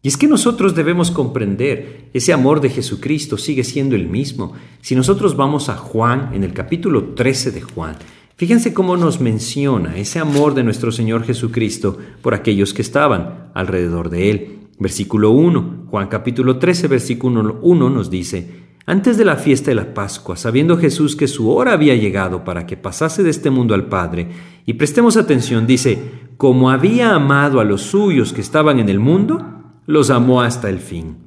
Y 0.02 0.08
es 0.10 0.18
que 0.18 0.28
nosotros 0.28 0.76
debemos 0.76 1.12
comprender, 1.12 2.10
ese 2.14 2.32
amor 2.32 2.62
de 2.62 2.70
Jesucristo 2.70 3.38
sigue 3.38 3.64
siendo 3.64 3.96
el 3.96 4.08
mismo. 4.08 4.54
Si 4.82 4.96
nosotros 4.96 5.36
vamos 5.36 5.68
a 5.68 5.78
Juan, 5.78 6.32
en 6.34 6.44
el 6.44 6.54
capítulo 6.54 7.16
13 7.16 7.52
de 7.52 7.62
Juan, 7.62 7.96
Fíjense 8.38 8.74
cómo 8.74 8.98
nos 8.98 9.22
menciona 9.22 9.96
ese 9.96 10.20
amor 10.20 10.56
de 10.56 10.64
nuestro 10.64 10.92
Señor 10.92 11.24
Jesucristo 11.24 11.98
por 12.22 12.34
aquellos 12.34 12.74
que 12.74 12.82
estaban 12.82 13.50
alrededor 13.54 14.10
de 14.10 14.30
Él. 14.30 14.60
Versículo 14.78 15.32
1, 15.32 15.86
Juan 15.90 16.10
capítulo 16.10 16.60
13, 16.60 16.90
versículo 16.90 17.60
1 17.62 17.90
nos 17.90 18.10
dice, 18.10 18.65
antes 18.86 19.18
de 19.18 19.26
la 19.26 19.36
fiesta 19.36 19.72
de 19.72 19.76
la 19.76 19.94
Pascua, 19.94 20.38
sabiendo 20.38 20.78
Jesús 20.78 21.16
que 21.16 21.28
su 21.28 21.50
hora 21.50 21.74
había 21.74 21.96
llegado 21.96 22.44
para 22.44 22.68
que 22.68 22.78
pasase 22.78 23.24
de 23.24 23.32
este 23.32 23.50
mundo 23.50 23.74
al 23.74 23.88
Padre, 23.88 24.30
y 24.66 24.74
prestemos 24.74 25.18
atención, 25.18 25.66
dice, 25.66 26.12
como 26.38 26.70
había 26.70 27.16
amado 27.16 27.60
a 27.60 27.64
los 27.64 27.82
suyos 27.82 28.32
que 28.32 28.42
estaban 28.42 28.80
en 28.80 28.90
el 28.90 29.00
mundo, 29.00 29.44
los 29.88 30.10
amó 30.10 30.42
hasta 30.42 30.70
el 30.70 30.80
fin. 30.80 31.18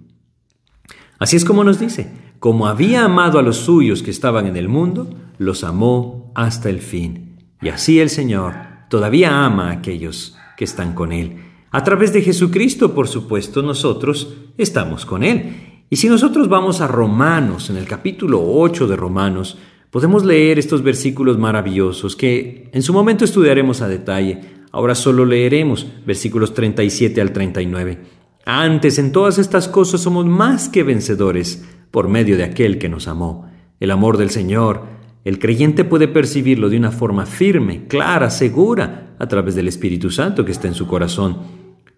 Así 1.18 1.36
es 1.36 1.44
como 1.44 1.64
nos 1.64 1.80
dice, 1.80 2.12
como 2.38 2.68
había 2.68 3.04
amado 3.04 3.38
a 3.40 3.42
los 3.42 3.56
suyos 3.56 4.02
que 4.02 4.12
estaban 4.12 4.46
en 4.46 4.56
el 4.56 4.68
mundo, 4.68 5.12
los 5.38 5.64
amó 5.64 6.32
hasta 6.36 6.70
el 6.70 6.80
fin. 6.80 7.38
Y 7.60 7.70
así 7.70 7.98
el 7.98 8.10
Señor 8.10 8.54
todavía 8.88 9.44
ama 9.44 9.70
a 9.70 9.72
aquellos 9.72 10.36
que 10.56 10.64
están 10.64 10.94
con 10.94 11.12
Él. 11.12 11.38
A 11.70 11.82
través 11.84 12.12
de 12.12 12.22
Jesucristo, 12.22 12.94
por 12.94 13.08
supuesto, 13.08 13.62
nosotros 13.62 14.34
estamos 14.56 15.04
con 15.04 15.24
Él. 15.24 15.67
Y 15.90 15.96
si 15.96 16.08
nosotros 16.08 16.48
vamos 16.48 16.80
a 16.80 16.86
Romanos, 16.86 17.70
en 17.70 17.76
el 17.76 17.86
capítulo 17.86 18.42
8 18.44 18.86
de 18.86 18.96
Romanos, 18.96 19.58
podemos 19.90 20.24
leer 20.24 20.58
estos 20.58 20.82
versículos 20.82 21.38
maravillosos 21.38 22.14
que 22.14 22.68
en 22.72 22.82
su 22.82 22.92
momento 22.92 23.24
estudiaremos 23.24 23.80
a 23.80 23.88
detalle. 23.88 24.40
Ahora 24.70 24.94
solo 24.94 25.24
leeremos 25.24 25.86
versículos 26.06 26.52
37 26.52 27.20
al 27.20 27.32
39. 27.32 27.98
Antes, 28.44 28.98
en 28.98 29.12
todas 29.12 29.38
estas 29.38 29.68
cosas 29.68 30.00
somos 30.00 30.26
más 30.26 30.68
que 30.68 30.82
vencedores 30.82 31.66
por 31.90 32.08
medio 32.08 32.36
de 32.36 32.44
aquel 32.44 32.78
que 32.78 32.88
nos 32.88 33.08
amó. 33.08 33.50
El 33.80 33.90
amor 33.90 34.18
del 34.18 34.30
Señor 34.30 34.98
el 35.28 35.38
creyente 35.38 35.84
puede 35.84 36.08
percibirlo 36.08 36.70
de 36.70 36.78
una 36.78 36.90
forma 36.90 37.26
firme, 37.26 37.86
clara, 37.86 38.30
segura, 38.30 39.14
a 39.18 39.26
través 39.26 39.54
del 39.54 39.68
Espíritu 39.68 40.10
Santo 40.10 40.42
que 40.42 40.52
está 40.52 40.68
en 40.68 40.74
su 40.74 40.86
corazón. 40.86 41.36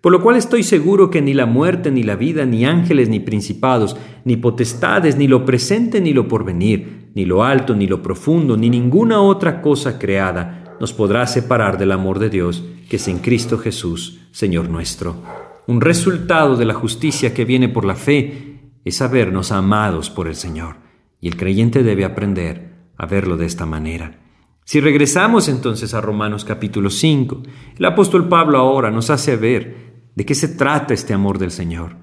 Por 0.00 0.12
lo 0.12 0.22
cual 0.22 0.36
estoy 0.36 0.62
seguro 0.62 1.10
que 1.10 1.20
ni 1.20 1.34
la 1.34 1.46
muerte, 1.46 1.90
ni 1.90 2.02
la 2.02 2.16
vida, 2.16 2.46
ni 2.46 2.64
ángeles, 2.64 3.08
ni 3.08 3.20
principados, 3.20 3.96
ni 4.24 4.36
potestades, 4.36 5.16
ni 5.16 5.28
lo 5.28 5.44
presente, 5.44 6.00
ni 6.00 6.14
lo 6.14 6.26
porvenir, 6.26 7.10
ni 7.14 7.26
lo 7.26 7.44
alto, 7.44 7.74
ni 7.76 7.86
lo 7.86 8.02
profundo, 8.02 8.56
ni 8.56 8.70
ninguna 8.70 9.20
otra 9.20 9.60
cosa 9.60 9.98
creada 9.98 10.76
nos 10.80 10.94
podrá 10.94 11.26
separar 11.26 11.76
del 11.76 11.92
amor 11.92 12.18
de 12.18 12.30
Dios 12.30 12.64
que 12.88 12.96
es 12.96 13.06
en 13.06 13.18
Cristo 13.18 13.58
Jesús, 13.58 14.18
Señor 14.32 14.68
nuestro. 14.68 15.22
Un 15.68 15.80
resultado 15.80 16.56
de 16.56 16.64
la 16.64 16.74
justicia 16.74 17.32
que 17.32 17.44
viene 17.44 17.68
por 17.68 17.84
la 17.84 17.94
fe 17.94 18.72
es 18.84 18.96
sabernos 18.96 19.52
amados 19.52 20.10
por 20.10 20.26
el 20.26 20.34
Señor, 20.34 20.76
y 21.20 21.28
el 21.28 21.36
creyente 21.36 21.84
debe 21.84 22.04
aprender 22.04 22.72
a 22.96 23.06
verlo 23.06 23.36
de 23.36 23.46
esta 23.46 23.66
manera. 23.66 24.18
Si 24.64 24.80
regresamos 24.80 25.48
entonces 25.48 25.94
a 25.94 26.00
Romanos 26.00 26.44
capítulo 26.44 26.90
5, 26.90 27.42
el 27.78 27.84
apóstol 27.84 28.28
Pablo 28.28 28.58
ahora 28.58 28.90
nos 28.90 29.10
hace 29.10 29.36
ver 29.36 29.89
de 30.20 30.26
qué 30.26 30.34
se 30.34 30.48
trata 30.48 30.92
este 30.92 31.14
amor 31.14 31.38
del 31.38 31.50
Señor. 31.50 31.96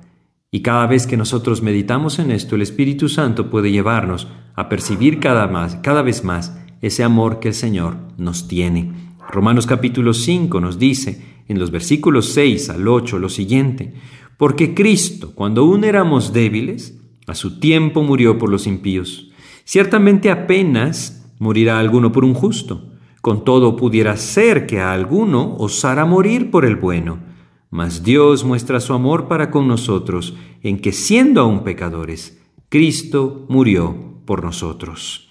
Y 0.49 0.63
cada 0.63 0.87
vez 0.87 1.05
que 1.05 1.17
nosotros 1.17 1.61
meditamos 1.61 2.17
en 2.17 2.31
esto, 2.31 2.55
el 2.55 2.63
Espíritu 2.63 3.09
Santo 3.09 3.51
puede 3.51 3.69
llevarnos 3.69 4.27
a 4.55 4.69
percibir 4.69 5.19
cada, 5.19 5.45
más, 5.45 5.75
cada 5.83 6.01
vez 6.01 6.23
más 6.23 6.57
ese 6.81 7.03
amor 7.03 7.39
que 7.39 7.49
el 7.49 7.53
Señor 7.53 7.95
nos 8.17 8.47
tiene. 8.47 8.91
Romanos 9.29 9.67
capítulo 9.67 10.15
5 10.15 10.59
nos 10.59 10.79
dice 10.79 11.43
en 11.47 11.59
los 11.59 11.69
versículos 11.69 12.33
6 12.33 12.71
al 12.71 12.87
8 12.87 13.19
lo 13.19 13.29
siguiente, 13.29 13.93
porque 14.35 14.73
Cristo, 14.73 15.33
cuando 15.35 15.61
aún 15.61 15.83
éramos 15.83 16.33
débiles, 16.33 16.99
a 17.27 17.35
su 17.35 17.59
tiempo 17.59 18.01
murió 18.01 18.39
por 18.39 18.49
los 18.49 18.65
impíos. 18.65 19.29
Ciertamente 19.63 20.31
apenas 20.31 21.31
morirá 21.37 21.77
alguno 21.77 22.11
por 22.11 22.25
un 22.25 22.33
justo. 22.33 22.93
Con 23.21 23.43
todo 23.43 23.75
pudiera 23.75 24.17
ser 24.17 24.65
que 24.65 24.79
a 24.79 24.91
alguno 24.91 25.55
osara 25.59 26.05
morir 26.05 26.49
por 26.49 26.65
el 26.65 26.77
bueno. 26.77 27.27
Mas 27.69 28.03
Dios 28.03 28.43
muestra 28.43 28.79
su 28.79 28.93
amor 28.93 29.27
para 29.27 29.51
con 29.51 29.67
nosotros 29.67 30.35
en 30.61 30.79
que 30.79 30.91
siendo 30.91 31.41
aún 31.41 31.63
pecadores, 31.63 32.41
Cristo 32.69 33.45
murió 33.49 34.21
por 34.25 34.43
nosotros. 34.43 35.29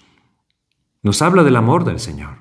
Nos 1.03 1.21
habla 1.21 1.43
del 1.43 1.55
amor 1.55 1.83
del 1.83 1.99
Señor, 1.99 2.39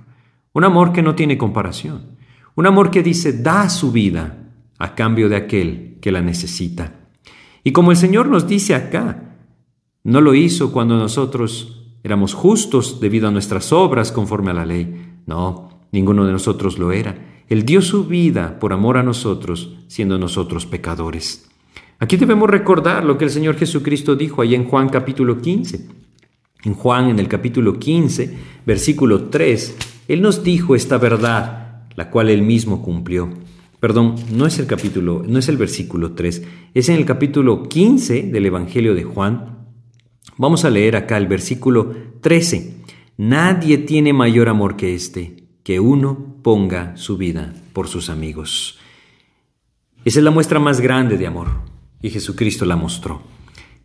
un 0.53 0.65
amor 0.65 0.93
que 0.93 1.03
no 1.03 1.15
tiene 1.15 1.39
comparación, 1.39 2.17
un 2.55 2.67
amor 2.67 2.91
que 2.91 3.03
dice 3.03 3.33
da 3.33 3.69
su 3.69 3.93
vida 3.93 4.53
a 4.79 4.95
cambio 4.95 5.29
de 5.29 5.37
aquel 5.37 5.99
que 6.01 6.13
la 6.13 6.23
necesita. 6.23 6.95
Y 7.65 7.73
como 7.73 7.91
el 7.91 7.97
Señor 7.97 8.29
nos 8.29 8.47
dice 8.47 8.75
acá, 8.75 9.37
no 10.05 10.21
lo 10.21 10.35
hizo 10.35 10.73
cuando 10.73 10.97
nosotros 10.97 11.91
éramos 12.03 12.33
justos 12.33 13.01
debido 13.01 13.29
a 13.29 13.33
nuestras 13.33 13.73
obras 13.73 14.13
conforme 14.13 14.53
a 14.53 14.55
la 14.55 14.65
ley. 14.65 15.21
No, 15.27 15.76
ninguno 15.93 16.25
de 16.27 16.33
nosotros 16.33 16.79
lo 16.79 16.93
era. 16.93 17.43
Él 17.49 17.65
dio 17.65 17.81
su 17.81 18.07
vida 18.07 18.59
por 18.59 18.73
amor 18.73 18.97
a 18.97 19.03
nosotros, 19.03 19.77
siendo 19.87 20.19
nosotros 20.19 20.67
pecadores. 20.67 21.49
Aquí 21.99 22.17
debemos 22.17 22.51
recordar 22.51 23.05
lo 23.05 23.17
que 23.17 23.25
el 23.25 23.31
Señor 23.31 23.57
Jesucristo 23.57 24.17
dijo 24.17 24.43
ahí 24.43 24.55
en 24.55 24.65
Juan 24.65 24.89
capítulo 24.89 25.41
15. 25.41 25.87
En 26.65 26.75
Juan, 26.75 27.09
en 27.09 27.19
el 27.19 27.29
capítulo 27.29 27.79
15, 27.79 28.37
versículo 28.67 29.25
3, 29.25 29.77
Él 30.09 30.21
nos 30.21 30.43
dijo 30.43 30.75
esta 30.75 30.99
verdad, 30.99 31.85
la 31.95 32.11
cual 32.11 32.29
Él 32.29 32.43
mismo 32.43 32.83
cumplió. 32.83 33.31
Perdón, 33.79 34.17
no 34.33 34.47
es 34.47 34.59
el 34.59 34.67
capítulo, 34.67 35.23
no 35.27 35.39
es 35.39 35.49
el 35.49 35.57
versículo 35.57 36.13
3, 36.13 36.43
es 36.75 36.89
en 36.89 36.97
el 36.97 37.05
capítulo 37.05 37.63
15 37.63 38.25
del 38.25 38.47
Evangelio 38.47 38.95
de 38.95 39.05
Juan. 39.05 39.69
Vamos 40.37 40.65
a 40.65 40.71
leer 40.71 40.97
acá 40.97 41.17
el 41.17 41.29
versículo 41.29 41.95
13. 42.21 42.75
Nadie 43.17 43.79
tiene 43.79 44.13
mayor 44.13 44.49
amor 44.49 44.77
que 44.77 44.95
este, 44.95 45.46
que 45.67 45.81
uno 45.81 46.37
ponga 46.45 46.97
su 46.97 47.17
vida 47.17 47.53
por 47.73 47.89
sus 47.89 48.09
amigos. 48.09 48.79
Esa 50.05 50.21
es 50.21 50.25
la 50.25 50.31
muestra 50.31 50.61
más 50.61 50.81
grande 50.81 51.19
de 51.19 51.27
amor, 51.27 51.49
y 52.01 52.11
Jesucristo 52.11 52.65
la 52.67 52.77
mostró. 52.77 53.23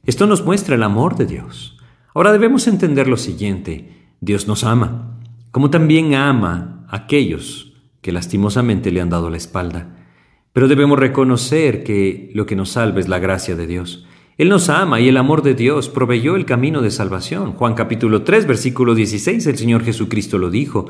Esto 0.05 0.27
nos 0.27 0.45
muestra 0.45 0.75
el 0.75 0.83
amor 0.83 1.15
de 1.15 1.25
Dios. 1.25 1.79
Ahora 2.13 2.33
debemos 2.33 2.67
entender 2.67 3.07
lo 3.07 3.17
siguiente, 3.17 4.11
Dios 4.19 4.47
nos 4.47 4.63
ama, 4.63 5.17
como 5.49 5.71
también 5.71 6.13
ama 6.13 6.85
a 6.87 6.97
aquellos 6.97 7.73
que 8.01 8.11
lastimosamente 8.11 8.91
le 8.91 9.01
han 9.01 9.09
dado 9.09 9.31
la 9.31 9.37
espalda. 9.37 10.05
Pero 10.53 10.67
debemos 10.67 10.99
reconocer 10.99 11.83
que 11.83 12.29
lo 12.35 12.45
que 12.45 12.55
nos 12.55 12.69
salva 12.69 12.99
es 12.99 13.09
la 13.09 13.17
gracia 13.17 13.55
de 13.55 13.65
Dios. 13.65 14.05
Él 14.37 14.49
nos 14.49 14.69
ama 14.69 14.99
y 14.99 15.07
el 15.07 15.17
amor 15.17 15.41
de 15.41 15.55
Dios 15.55 15.89
proveyó 15.89 16.35
el 16.35 16.45
camino 16.45 16.83
de 16.83 16.91
salvación. 16.91 17.53
Juan 17.53 17.73
capítulo 17.73 18.21
3, 18.21 18.45
versículo 18.45 18.93
16, 18.93 19.47
el 19.47 19.57
Señor 19.57 19.83
Jesucristo 19.83 20.37
lo 20.37 20.51
dijo 20.51 20.87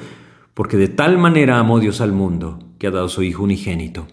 porque 0.53 0.77
de 0.77 0.87
tal 0.87 1.17
manera 1.17 1.59
amó 1.59 1.79
Dios 1.79 2.01
al 2.01 2.11
mundo 2.11 2.59
que 2.77 2.87
ha 2.87 2.91
dado 2.91 3.09
su 3.09 3.23
Hijo 3.23 3.43
unigénito. 3.43 4.07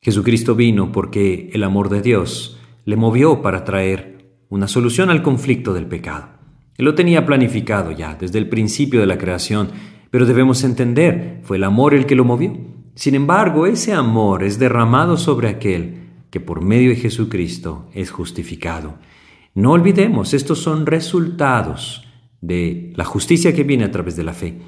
Jesucristo 0.00 0.54
vino 0.54 0.92
porque 0.92 1.50
el 1.52 1.64
amor 1.64 1.88
de 1.88 2.02
Dios 2.02 2.58
le 2.84 2.96
movió 2.96 3.42
para 3.42 3.64
traer 3.64 4.38
una 4.48 4.68
solución 4.68 5.10
al 5.10 5.22
conflicto 5.22 5.74
del 5.74 5.86
pecado. 5.86 6.28
Él 6.76 6.84
lo 6.84 6.94
tenía 6.94 7.26
planificado 7.26 7.90
ya 7.90 8.14
desde 8.14 8.38
el 8.38 8.48
principio 8.48 9.00
de 9.00 9.06
la 9.06 9.18
creación, 9.18 9.70
pero 10.10 10.26
debemos 10.26 10.62
entender, 10.62 11.40
fue 11.42 11.56
el 11.56 11.64
amor 11.64 11.94
el 11.94 12.06
que 12.06 12.14
lo 12.14 12.24
movió. 12.24 12.56
Sin 12.94 13.14
embargo, 13.14 13.66
ese 13.66 13.92
amor 13.92 14.44
es 14.44 14.58
derramado 14.58 15.16
sobre 15.16 15.48
aquel 15.48 16.06
que 16.30 16.40
por 16.40 16.62
medio 16.62 16.90
de 16.90 16.96
Jesucristo 16.96 17.88
es 17.92 18.10
justificado. 18.10 18.98
No 19.54 19.72
olvidemos, 19.72 20.34
estos 20.34 20.58
son 20.58 20.86
resultados 20.86 22.06
de 22.40 22.92
la 22.94 23.04
justicia 23.04 23.54
que 23.54 23.64
viene 23.64 23.84
a 23.84 23.90
través 23.90 24.16
de 24.16 24.24
la 24.24 24.34
fe. 24.34 24.58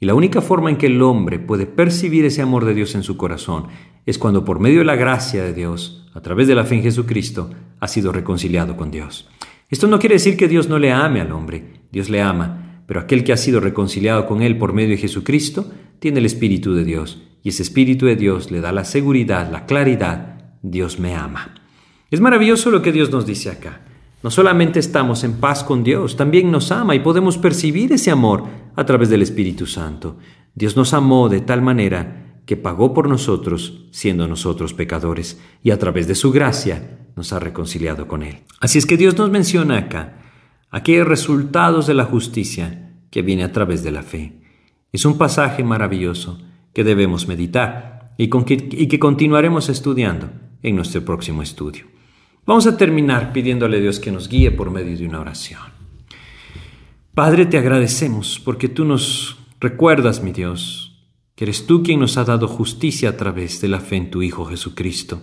Y 0.00 0.06
la 0.06 0.14
única 0.14 0.40
forma 0.40 0.70
en 0.70 0.76
que 0.76 0.86
el 0.86 1.00
hombre 1.02 1.38
puede 1.38 1.66
percibir 1.66 2.24
ese 2.24 2.42
amor 2.42 2.64
de 2.64 2.74
Dios 2.74 2.94
en 2.94 3.02
su 3.02 3.16
corazón 3.16 3.68
es 4.06 4.18
cuando 4.18 4.44
por 4.44 4.60
medio 4.60 4.80
de 4.80 4.84
la 4.84 4.96
gracia 4.96 5.42
de 5.42 5.54
Dios, 5.54 6.10
a 6.14 6.20
través 6.20 6.46
de 6.46 6.54
la 6.54 6.64
fe 6.64 6.76
en 6.76 6.82
Jesucristo, 6.82 7.50
ha 7.80 7.88
sido 7.88 8.12
reconciliado 8.12 8.76
con 8.76 8.90
Dios. 8.90 9.28
Esto 9.70 9.86
no 9.86 9.98
quiere 9.98 10.16
decir 10.16 10.36
que 10.36 10.48
Dios 10.48 10.68
no 10.68 10.78
le 10.78 10.92
ame 10.92 11.20
al 11.20 11.32
hombre, 11.32 11.82
Dios 11.90 12.10
le 12.10 12.20
ama, 12.20 12.82
pero 12.86 13.00
aquel 13.00 13.24
que 13.24 13.32
ha 13.32 13.36
sido 13.36 13.60
reconciliado 13.60 14.26
con 14.26 14.42
él 14.42 14.58
por 14.58 14.72
medio 14.72 14.90
de 14.90 14.98
Jesucristo 14.98 15.70
tiene 16.00 16.18
el 16.18 16.26
Espíritu 16.26 16.74
de 16.74 16.84
Dios, 16.84 17.22
y 17.42 17.48
ese 17.48 17.62
Espíritu 17.62 18.06
de 18.06 18.16
Dios 18.16 18.50
le 18.50 18.60
da 18.60 18.72
la 18.72 18.84
seguridad, 18.84 19.50
la 19.50 19.64
claridad, 19.64 20.56
Dios 20.62 20.98
me 20.98 21.14
ama. 21.14 21.54
Es 22.10 22.20
maravilloso 22.20 22.70
lo 22.70 22.82
que 22.82 22.92
Dios 22.92 23.10
nos 23.10 23.26
dice 23.26 23.50
acá. 23.50 23.80
No 24.24 24.30
solamente 24.30 24.80
estamos 24.80 25.22
en 25.22 25.34
paz 25.34 25.62
con 25.62 25.84
Dios, 25.84 26.16
también 26.16 26.50
nos 26.50 26.72
ama 26.72 26.94
y 26.94 27.00
podemos 27.00 27.36
percibir 27.36 27.92
ese 27.92 28.10
amor 28.10 28.44
a 28.74 28.86
través 28.86 29.10
del 29.10 29.20
Espíritu 29.20 29.66
Santo. 29.66 30.16
Dios 30.54 30.78
nos 30.78 30.94
amó 30.94 31.28
de 31.28 31.42
tal 31.42 31.60
manera 31.60 32.40
que 32.46 32.56
pagó 32.56 32.94
por 32.94 33.06
nosotros 33.06 33.84
siendo 33.90 34.26
nosotros 34.26 34.72
pecadores 34.72 35.38
y 35.62 35.72
a 35.72 35.78
través 35.78 36.08
de 36.08 36.14
su 36.14 36.32
gracia 36.32 37.00
nos 37.16 37.34
ha 37.34 37.38
reconciliado 37.38 38.08
con 38.08 38.22
Él. 38.22 38.38
Así 38.60 38.78
es 38.78 38.86
que 38.86 38.96
Dios 38.96 39.18
nos 39.18 39.28
menciona 39.28 39.76
acá 39.76 40.22
aquellos 40.70 41.06
resultados 41.06 41.86
de 41.86 41.92
la 41.92 42.06
justicia 42.06 42.94
que 43.10 43.20
viene 43.20 43.44
a 43.44 43.52
través 43.52 43.82
de 43.82 43.90
la 43.90 44.02
fe. 44.02 44.40
Es 44.90 45.04
un 45.04 45.18
pasaje 45.18 45.62
maravilloso 45.64 46.38
que 46.72 46.82
debemos 46.82 47.28
meditar 47.28 48.14
y, 48.16 48.30
que, 48.30 48.68
y 48.70 48.86
que 48.86 48.98
continuaremos 48.98 49.68
estudiando 49.68 50.30
en 50.62 50.76
nuestro 50.76 51.04
próximo 51.04 51.42
estudio. 51.42 51.92
Vamos 52.46 52.66
a 52.66 52.76
terminar 52.76 53.32
pidiéndole 53.32 53.78
a 53.78 53.80
Dios 53.80 53.98
que 53.98 54.12
nos 54.12 54.28
guíe 54.28 54.50
por 54.50 54.70
medio 54.70 54.96
de 54.98 55.06
una 55.06 55.20
oración. 55.20 55.60
Padre, 57.14 57.46
te 57.46 57.56
agradecemos 57.56 58.38
porque 58.38 58.68
tú 58.68 58.84
nos 58.84 59.38
recuerdas, 59.60 60.22
mi 60.22 60.32
Dios, 60.32 61.06
que 61.34 61.44
eres 61.44 61.66
tú 61.66 61.82
quien 61.82 62.00
nos 62.00 62.18
ha 62.18 62.24
dado 62.24 62.46
justicia 62.46 63.08
a 63.08 63.16
través 63.16 63.62
de 63.62 63.68
la 63.68 63.80
fe 63.80 63.96
en 63.96 64.10
tu 64.10 64.22
Hijo 64.22 64.44
Jesucristo. 64.44 65.22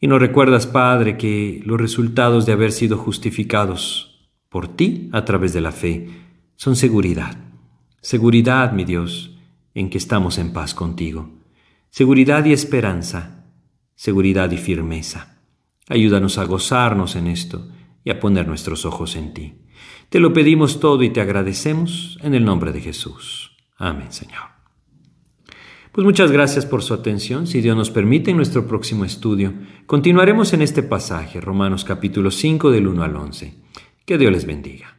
Y 0.00 0.08
nos 0.08 0.18
recuerdas, 0.18 0.66
Padre, 0.66 1.16
que 1.16 1.62
los 1.64 1.80
resultados 1.80 2.44
de 2.44 2.52
haber 2.52 2.72
sido 2.72 2.98
justificados 2.98 4.28
por 4.48 4.66
ti 4.66 5.08
a 5.12 5.24
través 5.24 5.52
de 5.52 5.60
la 5.60 5.70
fe 5.70 6.08
son 6.56 6.74
seguridad. 6.74 7.38
Seguridad, 8.00 8.72
mi 8.72 8.84
Dios, 8.84 9.38
en 9.74 9.90
que 9.90 9.98
estamos 9.98 10.38
en 10.38 10.52
paz 10.52 10.74
contigo. 10.74 11.30
Seguridad 11.90 12.44
y 12.46 12.52
esperanza. 12.52 13.44
Seguridad 13.94 14.50
y 14.50 14.56
firmeza. 14.56 15.35
Ayúdanos 15.88 16.38
a 16.38 16.44
gozarnos 16.44 17.16
en 17.16 17.28
esto 17.28 17.68
y 18.04 18.10
a 18.10 18.20
poner 18.20 18.46
nuestros 18.48 18.84
ojos 18.84 19.16
en 19.16 19.34
ti. 19.34 19.54
Te 20.08 20.20
lo 20.20 20.32
pedimos 20.32 20.80
todo 20.80 21.02
y 21.02 21.10
te 21.10 21.20
agradecemos 21.20 22.18
en 22.22 22.34
el 22.34 22.44
nombre 22.44 22.72
de 22.72 22.80
Jesús. 22.80 23.56
Amén, 23.76 24.12
Señor. 24.12 24.56
Pues 25.92 26.04
muchas 26.04 26.30
gracias 26.30 26.66
por 26.66 26.82
su 26.82 26.92
atención. 26.92 27.46
Si 27.46 27.60
Dios 27.60 27.76
nos 27.76 27.90
permite, 27.90 28.30
en 28.30 28.36
nuestro 28.36 28.66
próximo 28.66 29.04
estudio 29.04 29.54
continuaremos 29.86 30.52
en 30.52 30.62
este 30.62 30.82
pasaje, 30.82 31.40
Romanos 31.40 31.84
capítulo 31.84 32.30
5 32.30 32.70
del 32.70 32.86
1 32.86 33.02
al 33.02 33.16
11. 33.16 33.54
Que 34.04 34.18
Dios 34.18 34.30
les 34.30 34.46
bendiga. 34.46 34.95